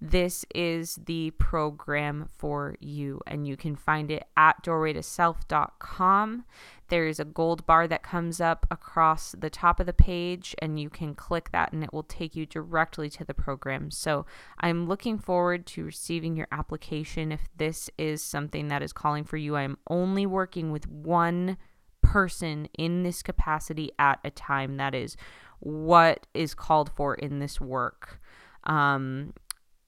this 0.00 0.44
is 0.54 0.96
the 1.06 1.30
program 1.32 2.28
for 2.36 2.76
you. 2.80 3.20
And 3.26 3.46
you 3.48 3.56
can 3.56 3.76
find 3.76 4.10
it 4.10 4.24
at 4.36 4.62
doorwaytoself.com. 4.62 6.44
There's 6.88 7.18
a 7.18 7.24
gold 7.24 7.66
bar 7.66 7.88
that 7.88 8.02
comes 8.02 8.40
up 8.40 8.66
across 8.70 9.32
the 9.32 9.50
top 9.50 9.80
of 9.80 9.86
the 9.86 9.92
page, 9.92 10.54
and 10.60 10.78
you 10.78 10.88
can 10.88 11.14
click 11.14 11.50
that, 11.52 11.72
and 11.72 11.82
it 11.82 11.92
will 11.92 12.02
take 12.02 12.36
you 12.36 12.46
directly 12.46 13.10
to 13.10 13.24
the 13.24 13.34
program. 13.34 13.90
So 13.90 14.26
I'm 14.60 14.86
looking 14.86 15.18
forward 15.18 15.66
to 15.66 15.84
receiving 15.84 16.36
your 16.36 16.48
application 16.52 17.32
if 17.32 17.48
this 17.56 17.90
is 17.98 18.22
something 18.22 18.68
that 18.68 18.82
is 18.82 18.92
calling 18.92 19.24
for 19.24 19.36
you. 19.36 19.56
I'm 19.56 19.78
only 19.88 20.26
working 20.26 20.70
with 20.70 20.88
one 20.88 21.56
person 22.02 22.68
in 22.78 23.02
this 23.02 23.22
capacity 23.22 23.90
at 23.98 24.20
a 24.24 24.30
time. 24.30 24.76
That 24.76 24.94
is 24.94 25.16
what 25.58 26.26
is 26.34 26.54
called 26.54 26.90
for 26.94 27.14
in 27.14 27.40
this 27.40 27.60
work. 27.60 28.20
Um, 28.64 29.32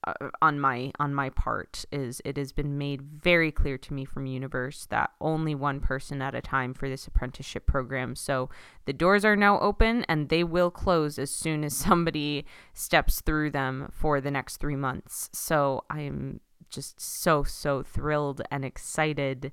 uh, 0.07 0.13
on 0.41 0.61
my 0.61 0.93
on 1.01 1.13
my 1.13 1.29
part 1.29 1.85
is 1.91 2.23
it 2.25 2.37
has 2.37 2.53
been 2.53 2.79
made 2.79 3.03
very 3.03 3.51
clear 3.51 3.77
to 3.77 3.93
me 3.93 4.05
from 4.05 4.27
universe 4.27 4.87
that 4.91 5.11
only 5.21 5.55
one 5.55 5.81
person 5.81 6.23
at 6.23 6.35
a 6.35 6.41
time 6.41 6.73
for 6.73 6.89
this 6.89 7.07
apprenticeship 7.07 7.67
program. 7.67 8.15
So 8.15 8.49
the 8.85 8.93
doors 8.93 9.25
are 9.25 9.35
now 9.35 9.59
open 9.59 10.05
and 10.09 10.29
they 10.29 10.45
will 10.45 10.71
close 10.71 11.19
as 11.19 11.31
soon 11.31 11.65
as 11.65 11.77
somebody 11.77 12.47
steps 12.75 13.21
through 13.21 13.51
them 13.51 13.91
for 13.93 14.21
the 14.21 14.31
next 14.31 14.59
3 14.59 14.77
months. 14.77 15.31
So 15.33 15.85
i 15.91 16.01
am 16.01 16.41
just 16.71 17.01
so 17.01 17.43
so 17.43 17.83
thrilled 17.83 18.43
and 18.51 18.65
excited. 18.65 19.51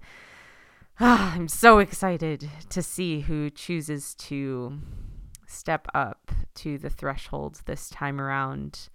I'm 0.99 1.47
so 1.47 1.79
excited 1.79 2.49
to 2.69 2.83
see 2.83 3.21
who 3.21 3.49
chooses 3.49 4.13
to 4.15 4.79
step 5.47 5.87
up 5.93 6.31
to 6.55 6.77
the 6.77 6.89
threshold 6.89 7.61
this 7.65 7.89
time 7.89 8.19
around 8.19 8.89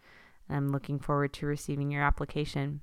I'm 0.50 0.70
looking 0.70 0.98
forward 0.98 1.32
to 1.34 1.46
receiving 1.46 1.90
your 1.90 2.02
application. 2.02 2.80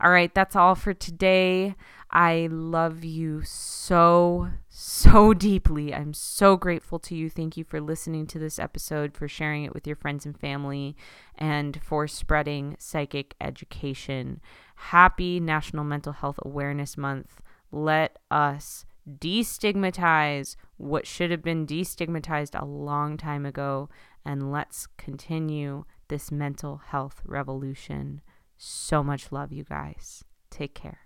All 0.00 0.10
right, 0.10 0.34
that's 0.34 0.56
all 0.56 0.74
for 0.74 0.94
today. 0.94 1.76
I 2.10 2.48
love 2.50 3.04
you 3.04 3.42
so, 3.44 4.48
so 4.68 5.32
deeply. 5.34 5.94
I'm 5.94 6.12
so 6.14 6.56
grateful 6.56 6.98
to 7.00 7.14
you. 7.14 7.30
Thank 7.30 7.56
you 7.56 7.64
for 7.64 7.80
listening 7.80 8.26
to 8.28 8.38
this 8.38 8.58
episode, 8.58 9.14
for 9.14 9.28
sharing 9.28 9.64
it 9.64 9.74
with 9.74 9.86
your 9.86 9.96
friends 9.96 10.26
and 10.26 10.38
family, 10.38 10.96
and 11.36 11.80
for 11.82 12.08
spreading 12.08 12.76
psychic 12.78 13.34
education. 13.40 14.40
Happy 14.74 15.38
National 15.38 15.84
Mental 15.84 16.14
Health 16.14 16.38
Awareness 16.42 16.96
Month. 16.96 17.40
Let 17.70 18.18
us 18.30 18.86
destigmatize 19.08 20.56
what 20.78 21.06
should 21.06 21.30
have 21.30 21.42
been 21.42 21.66
destigmatized 21.66 22.60
a 22.60 22.64
long 22.64 23.16
time 23.16 23.46
ago, 23.46 23.88
and 24.24 24.50
let's 24.50 24.88
continue 24.96 25.84
this 26.10 26.30
mental 26.30 26.76
health 26.88 27.22
revolution. 27.24 28.20
So 28.58 29.02
much 29.02 29.32
love, 29.32 29.52
you 29.52 29.64
guys. 29.64 30.22
Take 30.50 30.74
care. 30.74 30.98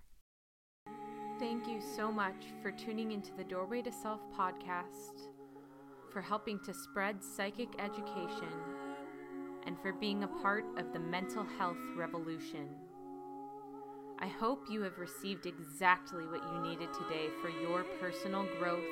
Thank 1.38 1.68
you 1.68 1.80
so 1.96 2.10
much 2.10 2.46
for 2.62 2.72
tuning 2.72 3.12
into 3.12 3.30
the 3.36 3.44
Doorway 3.44 3.82
to 3.82 3.92
Self 3.92 4.20
podcast, 4.36 5.28
for 6.12 6.20
helping 6.20 6.58
to 6.64 6.74
spread 6.74 7.22
psychic 7.22 7.68
education, 7.78 8.52
and 9.66 9.78
for 9.80 9.92
being 9.92 10.24
a 10.24 10.28
part 10.42 10.64
of 10.76 10.92
the 10.92 10.98
mental 10.98 11.44
health 11.58 11.76
revolution. 11.96 12.68
I 14.18 14.28
hope 14.28 14.66
you 14.70 14.82
have 14.82 14.98
received 14.98 15.46
exactly 15.46 16.24
what 16.24 16.42
you 16.52 16.62
needed 16.62 16.88
today 16.94 17.28
for 17.42 17.50
your 17.50 17.84
personal 18.00 18.46
growth, 18.58 18.84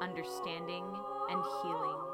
understanding, 0.00 0.84
and 1.30 1.42
healing. 1.62 2.07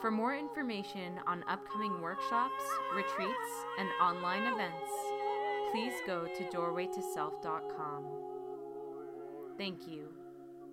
For 0.00 0.10
more 0.10 0.36
information 0.36 1.18
on 1.26 1.42
upcoming 1.48 2.02
workshops, 2.02 2.62
retreats, 2.94 3.64
and 3.78 3.88
online 4.00 4.42
events, 4.42 4.92
please 5.72 5.94
go 6.06 6.26
to 6.26 6.44
doorwaytoself.com. 6.44 8.04
Thank 9.56 9.88
you, 9.88 10.08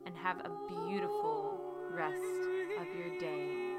and 0.05 0.13
have 0.17 0.39
a 0.39 0.51
beautiful 0.67 1.57
rest 1.89 2.19
of 2.79 2.87
your 2.97 3.17
day. 3.17 3.72